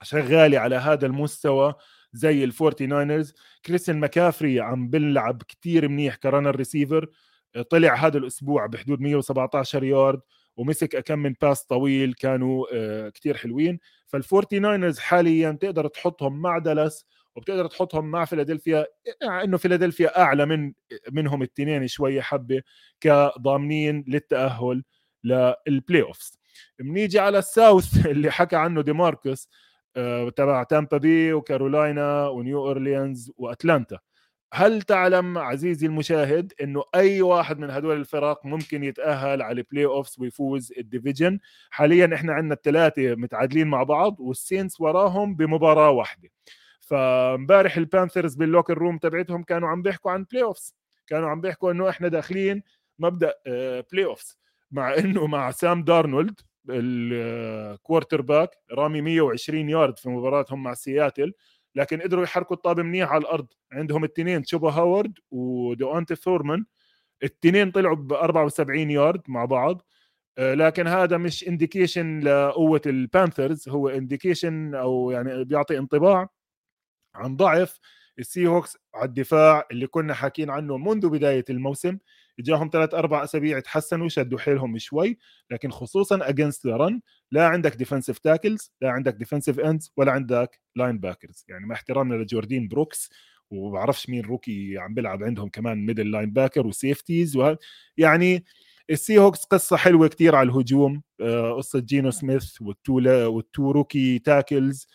[0.03, 1.75] شغالة على هذا المستوى
[2.13, 3.35] زي ال Forty Niners.
[3.67, 7.09] كريستيان ماكافري عم بلعب كتير منيح runner receiver.
[7.71, 10.21] طلع هذا الأسبوع بحدود 117 يارد
[10.57, 13.79] ومسك كم من pass طويل كانوا آه، كتير حلوين.
[14.07, 17.07] فال Forty Niners حاليا تقدر تحطهم مع دالاس
[17.37, 18.87] وبتقدر تحطهم مع فيلادلفيا
[19.23, 20.73] إنه فيلادلفيا أعلى من
[21.13, 22.63] منهم التنين شوية حبة
[23.01, 24.85] كضامنين للتأهل
[25.25, 26.39] لل playoffs
[26.79, 29.49] بنيجي على ال South اللي حكى عنه دي ماركوس
[29.97, 33.99] آه، تبع تامبا بي وكارولاينا ونيو أورليانز وأتلانتا.
[34.53, 40.17] هل تعلم عزيزي المشاهد إنه أي واحد من هدول الفرق ممكن يتأهل على ال playoffs
[40.19, 41.39] ويفوز ال division؟
[41.71, 46.29] حاليا إحنا عندنا الثلاثه متعادلين مع بعض وال Saints وراهم بمباراة واحدة.
[46.87, 50.75] فامبارح ال Panthers بال locker room تبعتهم كانوا عم بيحكوا عن playoffs
[51.07, 52.63] كانوا عم بيحكوا إنه إحنا داخلين
[52.99, 53.35] مبدأ
[53.93, 54.39] playoffs
[54.71, 61.33] مع إنه مع سام دارنولد ال quarterback رامي 120 يارد في مباراتهم مع سياتل
[61.75, 63.47] لكن قدروا يحركوا الطابة منيح على الأرض.
[63.73, 66.65] عندهم الاثنين تشوبا هابارد ودونتا فورمان
[67.23, 69.83] الاثنين طلعوا ب 74 يارد مع بعض.
[70.39, 73.69] آه، لكن هذا مش indication لقوة ال Panthers.
[73.69, 76.29] هو indication أو يعني بيعطي انطباع
[77.15, 77.79] عن ضعف
[78.19, 81.99] ال Seahawks على الدفاع اللي كنا حاكين عنه منذ بداية الموسم.
[82.41, 85.19] إجاهم ثلاث أربع أسابيع تحسنوا شدوا حيلهم شوي
[85.51, 87.01] لكن خصوصا against the run
[87.33, 92.69] لا عندك defensive tackles لا عندك defensive ends ولا عندك linebackers يعني مع احترامنا لجوردين
[92.69, 93.11] بروكس
[93.51, 97.59] وبعرفش مين rookie عم بيلعب عندهم كمان middle linebacker و safeties وه...
[97.97, 98.45] يعني
[98.91, 101.03] ال Seahawks قصة حلوة كتير على الهجوم.
[101.21, 102.95] آه، قصة جينو سميث وال two
[103.35, 104.87] وال two rookie tackles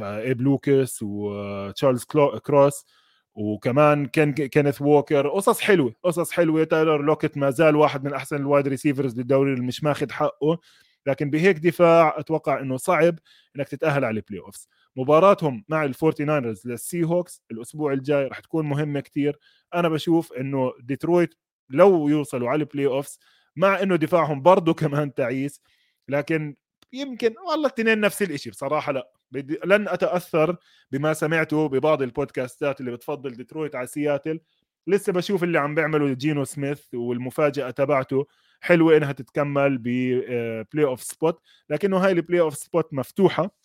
[0.00, 2.04] إيب لوكاس وتشارلز
[2.44, 2.86] كروس
[3.34, 5.28] وكمان كان كينيث ووكر.
[5.28, 6.64] قصص حلوة قصص حلوة.
[6.64, 10.58] تايلر لوكيت ما زال واحد من أحسن ال wide receivers بالدوري اللي مش ماخذ حقه.
[11.06, 13.18] لكن بهيك دفاع أتوقع إنه صعب
[13.56, 18.40] إنك تتأهل على ال playoffs مباراتهم مع ال Forty Niners لل Seahawks الأسبوع الجاي رح
[18.40, 19.38] تكون مهمة كتير.
[19.74, 21.34] أنا بشوف إنه ديترويت
[21.70, 23.18] لو يوصلوا على ال playoffs
[23.56, 25.60] مع إنه دفاعهم برضه كمان تعيس
[26.08, 26.56] لكن
[26.94, 29.10] يمكن والله الاثنين نفس الشيء بصراحة لا.
[29.30, 30.56] بدي لن أتأثر
[30.92, 34.40] بما سمعته ببعض البودكاستات اللي بتفضل ديترويت على سياتل.
[34.86, 38.26] لسه بشوف اللي عم بيعمله جينو سميث والمفاجأة تبعته
[38.60, 41.40] حلوة إنها تتكمل ب playoff spot
[41.70, 43.56] لكنه هاي ال playoff spot مفتوحة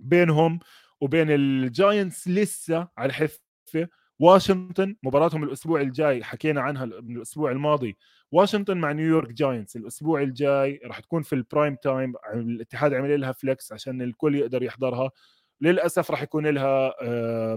[0.00, 0.58] بينهم
[1.00, 3.88] وبين ال Giants لسه على الحفة.
[4.18, 7.96] واشنطن مباراتهم الأسبوع الجاي حكينا عنها من الأسبوع الماضي.
[8.32, 13.32] واشنطن مع نيويورك Giants الأسبوع الجاي راح تكون في ال prime time الاتحاد عمل لها
[13.32, 15.10] flex عشان الكل يقدر يحضرها.
[15.60, 16.94] للأسف راح يكون لها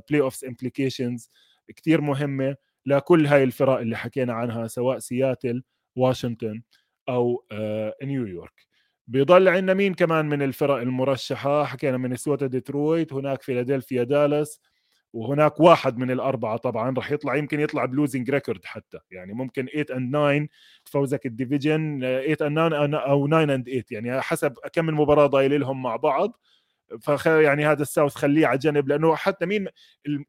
[0.10, 1.30] playoffs implications
[1.76, 2.55] كثير مهمة
[2.86, 5.64] لكل هاي الفرق اللي حكينا عنها سواء سياتل
[5.95, 6.62] واشنطن
[7.10, 8.68] أو آه، نيويورك.
[9.07, 14.62] بيضل عندنا مين كمان من الفرق المرشحة؟ حكينا مينيسوتا ديترويت هناك فيلادلفيا دالاس
[15.14, 18.99] وهناك واحد من الأربعة طبعا راح يطلع يمكن يطلع ب losing record حتى.
[19.12, 20.47] يعني ممكن 8 and 9
[20.86, 21.99] تفوزك ال division
[22.39, 25.95] 8 and 9 أو 9 and 8 يعني حسب كم من مباراه ضايل لهم مع
[25.95, 26.39] بعض.
[27.01, 29.68] فخ يعني هذا ال South خليه على جنب لأنه حتى مين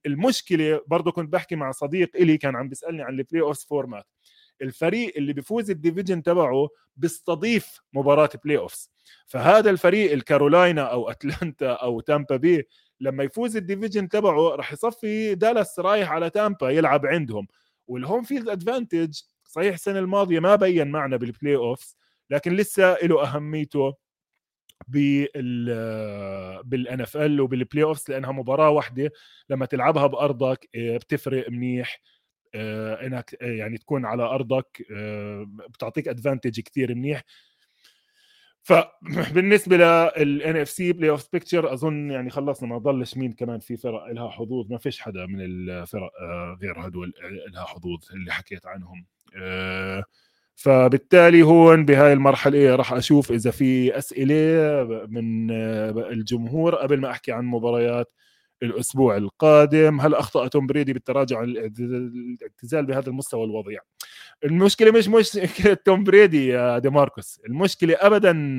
[0.06, 4.06] المشكلة برضه كنت بحكي مع صديق إلي كان عم بيسألني عن ال playoff format
[4.62, 8.90] الفريق اللي بيفوز ال division تبعه بيستضيف مباراة playoffs
[9.26, 12.68] فهذا الفريق الكارولاينا أو أتلانتا أو تامبا بي
[13.00, 17.46] لما يفوز ال division تبعه راح يصفي دالاس رايح على تامبا يلعب عندهم.
[17.88, 21.96] وال home field advantage صحيح السنة الماضية ما بين معنا بال playoffs
[22.30, 23.94] لكن لسه له أهميته
[24.88, 25.66] بال
[26.64, 29.10] بال NFL وبال playoffs لأنها مباراة واحدة
[29.50, 32.00] لما تلعبها بأرضك آه، بتفرق منيح
[32.54, 34.82] آه، إنك يعني تكون على أرضك
[35.70, 37.24] بتعطيك advantage كثير منيح.
[38.62, 44.30] فبالنسبة لل NFC playoff picture أظن يعني خلصنا ما ضلش مين كمان في فرق لها
[44.30, 47.12] حظوظ ما فيش حدا من الفرق آه، غير هدول
[47.54, 49.06] لها حظوظ اللي حكيت عنهم.
[49.36, 50.04] آه،
[50.56, 54.34] فبالتالي هون بهاي المرحلة راح أشوف إذا في أسئلة
[55.08, 58.12] من آه، الجمهور قبل ما أحكي عن مباريات
[58.62, 60.00] الأسبوع القادم.
[60.00, 63.80] هل أخطأ توم بريدي بالتراجع عن الاعتزال بهذا المستوى الوضيع
[64.44, 67.40] المشكلة مش مشكلة توم بريدي يا دي ماركوس.
[67.46, 68.58] المشكلة ابدا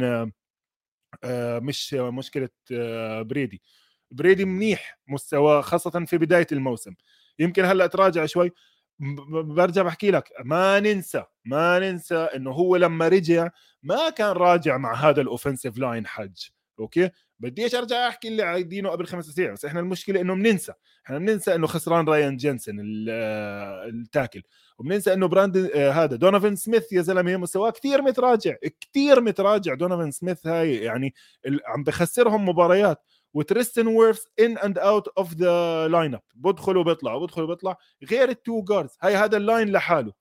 [1.23, 3.61] آه، مش مشكلة آه، بريدي.
[4.11, 6.95] بريدي منيح مستواه خاصة في بداية الموسم.
[7.39, 8.51] يمكن هلأ تراجع شوي.
[9.43, 10.29] برجع بحكي لك.
[10.45, 13.49] ما ننسى ما ننسى إنه هو لما رجع
[13.83, 16.37] ما كان راجع مع هذا ال offensive line حج.
[16.79, 17.09] أوكي؟
[17.39, 20.73] بديش أرجع أحكي اللي عايدينه قبل خمس أسابيع بس إحنا المشكلة إنه بننسى
[21.05, 24.41] إحنا بننسى إنه خسران رايان جينسن آه، ال tackle.
[24.79, 30.11] وبننسى إنه براند آه، هذا دونوفن سميث يا زلمة مستواه كثير متراجع كثير متراجع دونوفن
[30.11, 30.75] سميث هاي.
[30.75, 31.13] يعني
[31.65, 33.03] عم بخسرهم مباريات
[33.33, 37.77] وتريستن ويرفز in and out of the lineup بدخل وبيطلع وبدخل وبيطلع
[38.11, 40.13] غير ال two guards هاي هذا ال line لحاله.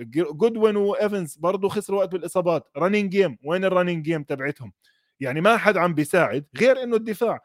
[0.00, 2.68] جودوين وايفنز برضه خسروا وقت بالإصابات.
[2.76, 4.72] running game وين ال running game تبعتهم؟
[5.20, 7.40] يعني ما حد عم بيساعد غير إنه الدفاع.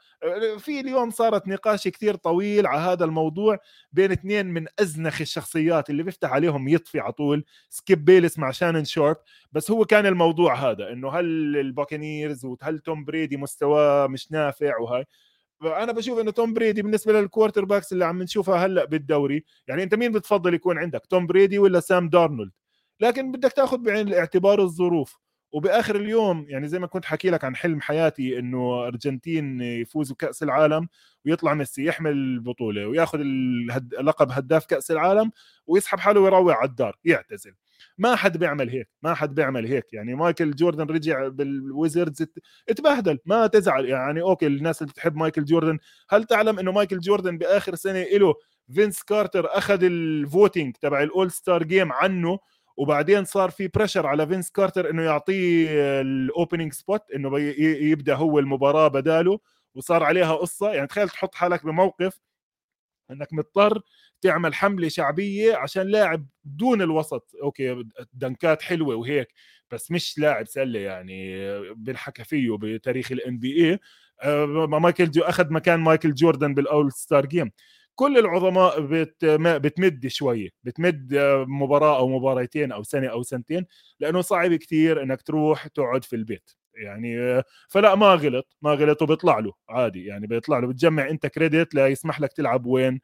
[0.57, 3.57] في اليوم صارت نقاش كثير طويل على هذا الموضوع
[3.91, 8.85] بين اثنين من أزنخ الشخصيات اللي بيفتح عليهم يطفي على طول سكيب بيلس مع شانن
[8.85, 9.17] شارب
[9.51, 11.25] بس هو كان الموضوع هذا إنه هل
[11.57, 15.05] ال Buccaneers وهل توم بريدي مستواه مش نافع وهاي.
[15.61, 19.95] فانا بشوف إنه توم بريدي بالنسبة لل quarterbacks اللي عم نشوفها هلأ بالدوري يعني أنت
[19.95, 22.51] مين بتفضل يكون عندك توم بريدي ولا سام دارنولد؟
[22.99, 25.19] لكن بدك تاخذ بعين الاعتبار الظروف.
[25.51, 30.43] وبآخر اليوم يعني زي ما كنت حكي لك عن حلم حياتي إنه أرجنتين يفوزوا كاس
[30.43, 30.87] العالم
[31.25, 33.19] ويطلع ميسي يحمل البطولة وياخذ
[34.01, 35.31] لقب هداف كأس العالم
[35.67, 37.53] ويسحب حاله ويروح على الدار يعتزل.
[37.97, 39.93] ما حد بيعمل هيك ما حد بيعمل هيك.
[39.93, 42.25] يعني مايكل جوردن رجع بال Wizards
[42.69, 43.85] اتبهدل ما تزعل.
[43.85, 45.77] يعني أوكي الناس اللي بتحب مايكل جوردن
[46.09, 48.33] هل تعلم إنه مايكل جوردن بآخر سنة له
[48.73, 52.39] فينس كارتر أخذ ال voting تبع ال All-Star game عنه؟
[52.77, 55.67] وبعدين صار في pressure على فينس كارتر إنه يعطيه
[56.01, 59.39] ال opening spot إنه يبدأ هو المباراة بداله
[59.75, 60.73] وصار عليها قصة.
[60.73, 62.19] يعني تخيل تحط حالك بموقف
[63.11, 63.81] إنك مضطر
[64.21, 67.31] تعمل حملة شعبية عشان لاعب دون الوسط.
[67.43, 69.33] okay دنكات حلوة وهيك
[69.71, 71.35] بس مش لاعب سلة يعني
[71.73, 73.79] بنحكى فيه بتاريخ ال NBA
[74.67, 77.51] مايكل جو أخذ مكان مايكل جوردن بال All-Star Game
[78.01, 81.13] كل العظماء بت بتمد شوية بتمد
[81.47, 83.65] مباراة أو مباراتين أو سنة أو سنتين
[83.99, 86.51] لأنه صعب كثير إنك تروح تقعد في البيت.
[86.75, 90.05] يعني فلا ما غلط ما غلط وبيطلع له عادي.
[90.05, 93.01] يعني بيطلع له بتجمع أنت credit ليسمح لك تلعب وين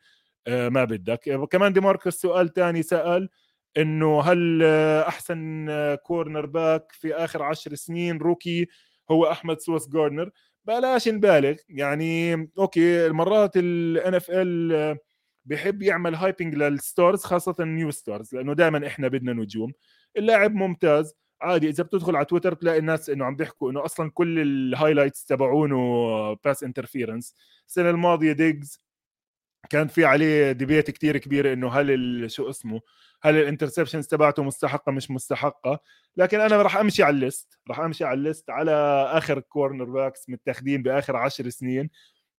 [0.47, 1.47] آه، ما بدك.
[1.51, 3.29] كمان دي ماركوس سؤال ثاني سأل
[3.77, 4.63] إنه هل
[5.07, 5.67] أحسن
[6.03, 8.67] cornerback في آخر عشر سنين rookie
[9.11, 10.29] هو أحمد سوس جاردنر
[10.67, 11.55] بلاش نبالغ.
[11.69, 14.97] يعني okay مرات ال NFL
[15.45, 19.71] بيحب يعمل hyping لل stars خاصة ال new stars لأنه دائما إحنا بدنا نجوم.
[20.17, 21.13] اللاعب ممتاز.
[21.41, 25.25] عادي إذا بتدخل على تويتر تلاقي الناس إنه عم بيحكوا إنه أصلا كل ال highlights
[25.25, 27.35] تبعونه pass interference
[27.67, 28.81] السنة الماضية ديجز
[29.69, 32.81] كان في عليه debate كتير كبيره إنه هل شو اسمه
[33.23, 35.79] هل ال interceptions تبعته مستحقة مش مستحقة.
[36.17, 38.71] لكن أنا راح أمشي على ال list راح أمشي على ال list على
[39.11, 41.89] آخر cornerbacks متاخدين بآخر عشر سنين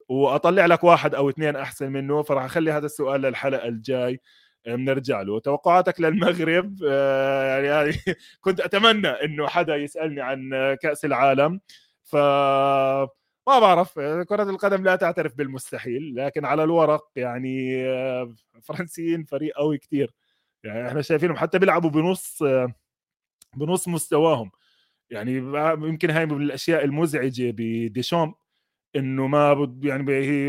[0.09, 4.20] وأطلع لك واحد أو اثنين أحسن منه فراح أخلي هذا السؤال للحلقة الجاي.
[4.66, 5.41] بنرجع له.
[5.41, 7.93] توقعاتك للمغرب؟ آه، يعني
[8.41, 10.51] كنت أتمنى إنه حدا يسألني عن
[10.83, 11.61] كأس العالم.
[12.05, 12.16] ف
[13.49, 19.79] ما بعرف كرة القدم لا تعترف بالمستحيل لكن على الورق يعني آه، فرنسيين فريق قوي
[19.79, 20.15] كثير
[20.65, 22.43] يعني إحنا شايفينهم حتى بيلعبوا بنص
[23.57, 24.51] بنص مستواهم.
[25.11, 25.37] يعني
[25.89, 28.35] يمكن هاي من الأشياء المزعجة بديشامب
[28.97, 30.03] إنه ما يعني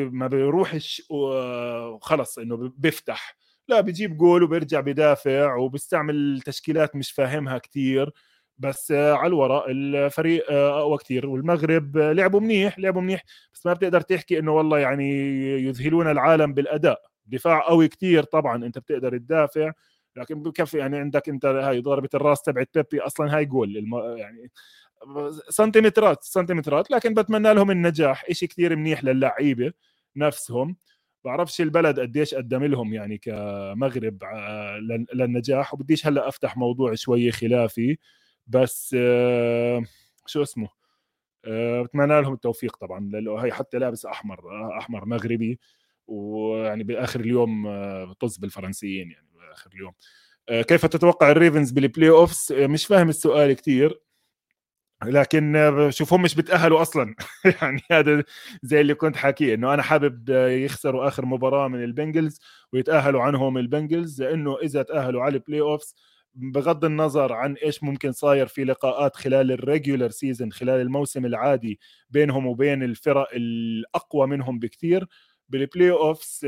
[0.05, 3.37] ما بيروحش وخلص إنه بيفتح.
[3.67, 8.11] لا بيجيب جول وبيرجع بدافع وبيستعمل تشكيلات مش فاهمها كثير
[8.59, 13.23] بس على الورق الفريق أقوى كثير والمغرب لعبوا منيح لعبوا منيح.
[13.53, 15.09] بس ما بتقدر تحكي إنه والله يعني
[15.63, 17.01] يذهلون العالم بالأداء.
[17.25, 19.71] دفاع قوي كثير طبعا أنت بتقدر تدافع.
[20.15, 23.75] لكن بكفي يعني عندك أنت هاي ضربة الراس تبعت بيبي أصلا هاي جول.
[24.17, 24.51] يعني
[25.49, 26.91] سنتيمترات سنتيمترات.
[26.91, 28.31] لكن بتمنى لهم النجاح.
[28.31, 29.71] شيء كثير منيح للعيبة
[30.15, 30.75] نفسهم.
[31.25, 34.23] بعرفش البلد قديش قدم لهم يعني كمغرب
[35.13, 35.73] للنجاح.
[35.73, 37.97] وبديش هلأ أفتح موضوع شوي خلافي.
[38.49, 38.95] بس
[40.25, 40.69] شو اسمه؟
[41.83, 44.39] بتمنى لهم التوفيق طبعا لأنه هي حتى لابس أحمر
[44.77, 45.59] أحمر مغربي
[46.07, 47.67] ويعني بآخر اليوم
[48.13, 49.93] طز بالفرنسيين يعني بآخر اليوم.
[50.63, 54.01] كيف تتوقع الريفنز بال playoffs مش فاهم السؤال كثير
[55.05, 57.15] لكن شوف هم مش بتاهلوا أصلا.
[57.61, 58.23] يعني هذا
[58.63, 62.39] زي اللي كنت حاكيه إنه أنا حابب يخسروا آخر مباراة من البنجلز
[62.73, 65.95] ويتأهلوا عنهم البنجلز لأنه إذا تأهلوا على ال playoffs
[66.33, 71.79] بغض النظر عن إيش ممكن صاير في لقاءات خلال ال regular season خلال الموسم العادي
[72.09, 75.07] بينهم وبين الفرق الأقوى منهم بكثير
[75.49, 76.45] بال playoffs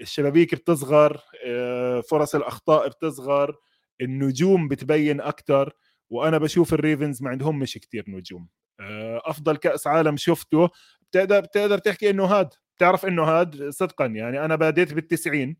[0.00, 3.56] الشبابيك بتصغر آه، فرص الأخطاء بتصغر
[4.00, 5.72] النجوم بتبين أكثر
[6.10, 8.48] وأنا بشوف الريفنز ما عندهم مش كثير نجوم.
[8.80, 10.68] آه، أفضل كأس عالم شفته.
[11.10, 15.54] بتقدر بتقدر تحكي إنه هاد؟ بتعرف إنه هاد؟ صدقا يعني أنا بديت بال90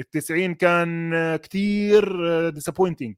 [0.00, 3.16] ال90 كان كثير disappointing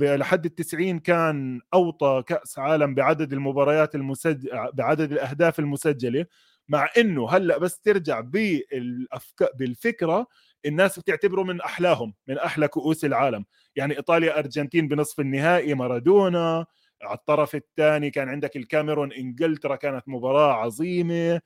[0.00, 6.26] لحد ال90 كان أوطى كأس عالم بعدد المباريات المسجل بعدد الأهداف المسجلة
[6.68, 10.26] مع إنه هلأ بس ترجع بالافكار بالفكرة
[10.66, 13.44] الناس بتعتبره من أحلاهم من أحلى كؤوس العالم.
[13.76, 16.66] يعني إيطاليا أرجنتين بنصف النهائي مارادونا.
[17.02, 21.34] على الطرف الثاني كان عندك الكاميرون إنجلترا كانت مباراة عظيمة.
[21.34, 21.40] آه،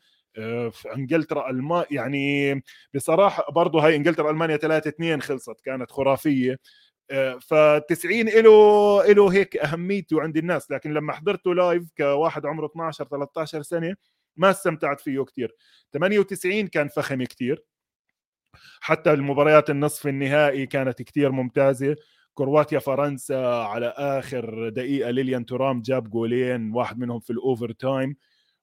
[0.70, 2.62] في إنجلترا الما يعني
[2.94, 6.58] بصراحة برضه هاي إنجلترا ألمانيا 3 2 خلصت كانت خرافية.
[7.40, 8.04] ف90
[8.36, 13.94] له له هيك أهميته عند الناس لكن لما حضرته لايف كواحد عمره 12 13 سنة
[14.36, 15.54] ما استمتعت فيه كثير
[15.92, 17.62] 98 كان فخم كثير
[18.80, 21.96] حتى المباريات النصف النهائي كانت كثير ممتازة.
[22.34, 28.16] كرواتيا فرنسا على آخر دقيقة ليليان تورام جاب جولين واحد منهم في ال overtime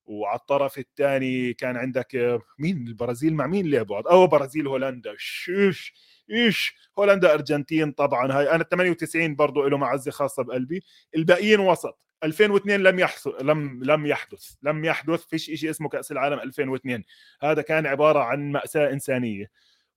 [0.08, 5.16] وعلى الطرف الثاني كان عندك مين البرازيل مع مين لعبوا؟ أو برازيل هولندا.
[5.18, 5.94] شوش
[6.32, 8.32] إيش؟ هولندا أرجنتين طبعا.
[8.32, 10.84] هاي أنا 98 برضه له معزه خاصة بقلبي.
[11.16, 12.00] الباقيين وسط.
[12.24, 14.52] 2002 لم يحصل لم لم يحدث.
[14.64, 17.04] لم يحدث فيش شيء اسمه كأس العالم 2002
[17.42, 19.52] هذا كان عبارة عن مأساة إنسانية.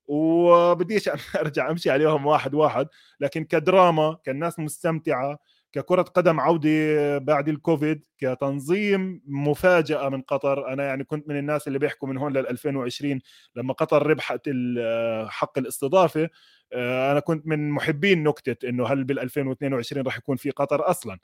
[0.07, 2.89] وبديش أرجع أمشي عليهم واحد واحد
[3.21, 5.39] لكن كدراما كان الناس مستمتعة.
[5.73, 10.73] ككرة قدم عودة بعد الكوفيد كتنظيم مفاجأة من قطر.
[10.73, 13.21] أنا يعني كنت من الناس اللي بيحكوا من هون لل 2020
[13.57, 14.41] لما قطر ربحت
[15.29, 16.29] حق الاستضافة
[16.73, 21.19] آه، أنا كنت من محبين نكتة إنه هل بال 2022 راح يكون في قطر أصلا.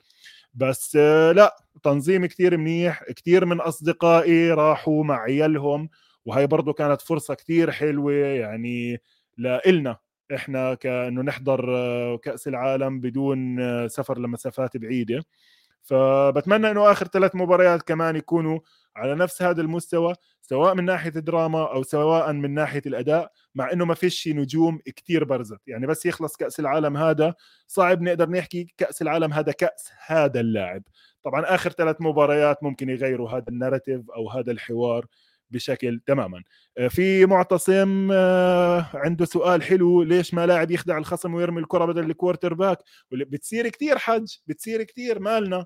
[0.53, 5.89] بس آه، لا تنظيم كتير منيح كتير من أصدقائي راحوا مع عيالهم
[6.25, 9.01] وهي برضو كانت فرصة كتير حلوة يعني
[9.37, 9.97] لإلنا.
[10.35, 15.23] إحنا كأنه نحضر آه، كأس العالم بدون آه، سفر لمسافات بعيدة.
[15.83, 18.59] فبتمنى إنه آخر ثلاث مباريات كمان يكونوا
[18.95, 23.85] على نفس هذا المستوى سواء من ناحية الدراما أو سواء من ناحية الأداء مع إنه
[23.85, 25.67] ما فيش نجوم كتير برزت.
[25.67, 27.35] يعني بس يخلص كأس العالم هذا
[27.67, 30.83] صعب نقدر نحكي كأس العالم هذا كأس هذا اللاعب.
[31.23, 35.05] طبعا آخر ثلاث مباريات ممكن يغيروا هذا ال narrative أو هذا الحوار.
[35.51, 36.43] بشكل تماما.
[36.77, 42.05] آه، في معتصم آه، عنده سؤال حلو ليش ما لاعب يخدع الخصم ويرمي الكرة بدل
[42.11, 42.77] ال quarterback
[43.11, 45.65] بتصير كثير حج بتصير كثير مالنا.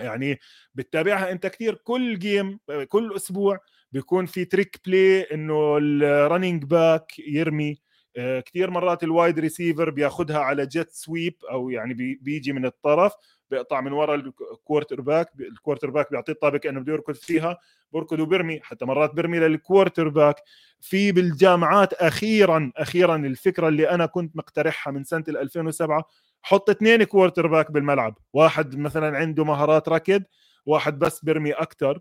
[0.00, 0.38] يعني
[0.74, 3.58] بتتابعها أنت كثير كل game كل أسبوع
[3.92, 7.82] بيكون في trick play إنه ال running back يرمي.
[8.16, 13.12] آه، كثير مرات ال wide receiver بياخذها على jet sweep أو يعني بيجي من الطرف.
[13.52, 17.58] بيقطع من ورا ال quarterback ال quarterback بيعطيه الطابة كأنه بده يركض فيها.
[17.92, 20.36] بركض وبرمي حتى مرات برمي لل quarterback
[20.80, 26.04] في بالجامعات أخيرا أخيرا الفكرة اللي أنا كنت مقترحها من سنة 2007
[26.42, 28.18] حط اثنين quarterback بالملعب.
[28.32, 30.22] واحد مثلا عنده مهارات ركض
[30.66, 32.00] واحد بس برمي أكثر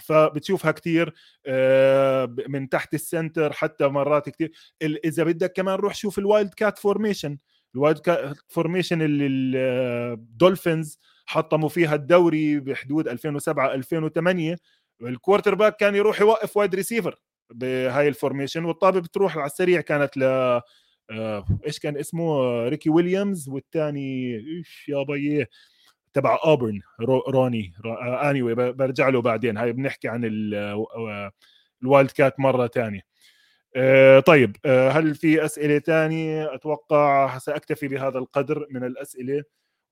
[0.00, 1.14] فبتشوفها كثير
[1.46, 4.52] آه، من تحت ال center حتى مرات كثير
[4.82, 7.38] إذا بدك كمان روح شوف ال wildcat formation
[7.74, 9.26] ال wildcat formation اللي
[10.12, 14.56] الدولفينز حطموا فيها الدوري بحدود 2007 2008
[15.02, 17.20] ال quarterback كان يروح يوقف wide receiver
[17.50, 20.22] بهاي ال formation والطابة بتروح على السريع كانت ل
[21.10, 22.34] آه، إيش كان اسمه؟
[22.68, 25.48] ريكي ويليامز والثاني إيش يا بيه
[26.12, 29.56] تبع اوبرن رو روني اني anyway برجع له بعدين.
[29.56, 30.24] هاي بنحكي عن
[31.82, 33.13] ال wildcat مرة ثانية آه،
[34.26, 39.42] طيب آه، هل في أسئلة ثانية أتوقع سأكتفي بهذا القدر من الأسئلة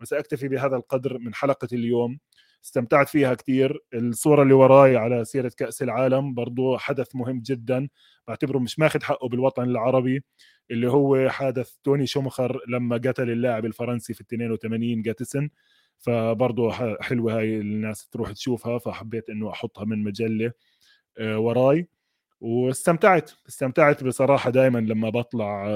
[0.01, 2.18] وسأكتفي بهذا القدر من حلقة اليوم.
[2.64, 3.80] استمتعت فيها كثير.
[3.95, 7.89] الصورة اللي وراي على سيرة كأس العالم برضو حدث مهم جدا.
[8.28, 10.24] بعتبره مش ماخذ حقه بالوطن العربي
[10.70, 15.51] اللي هو حادث توني شومخر لما قتل اللاعب الفرنسي في 82 جاتسن.
[15.99, 20.53] فبرضه حلوة هاي الناس تروح تشوفها فحبيت إنه أحطها من مجلة
[21.18, 21.89] آه، وراي.
[22.43, 23.30] واستمتعت.
[23.49, 25.66] استمتعت بصراحة دائما لما بطلع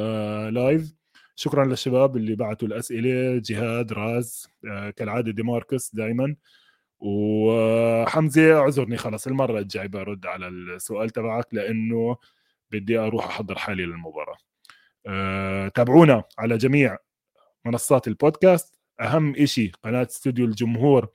[0.49, 0.95] live
[1.37, 3.43] شكرا للشباب اللي بعثوا الأسئلة.
[3.45, 4.49] جهاد راز
[4.97, 6.37] كالعادة ديماركس دائما
[6.99, 12.17] وحمزة اعذرني خلص المرة الجاي برد على السؤال تبعك لأنه
[12.71, 14.37] بدي أروح أحضر حالي للمباراة.
[15.07, 16.97] أه تابعونا على جميع
[17.65, 18.79] منصات البودكاست.
[19.01, 21.09] أهم إشي قناة استوديو الجمهور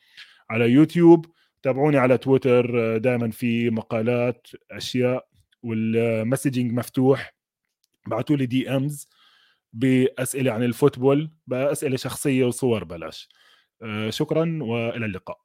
[0.50, 1.26] على يوتيوب.
[1.64, 5.31] تابعوني على تويتر دائما في مقالات أشياء
[5.64, 7.36] وال messaging مفتوح.
[8.08, 9.08] بعثوا لي DMs
[9.74, 13.30] بأسئلة عن ال football بأسئلة شخصية وصور بلاش.
[13.82, 15.40] أه شكرا وإلى اللقاء.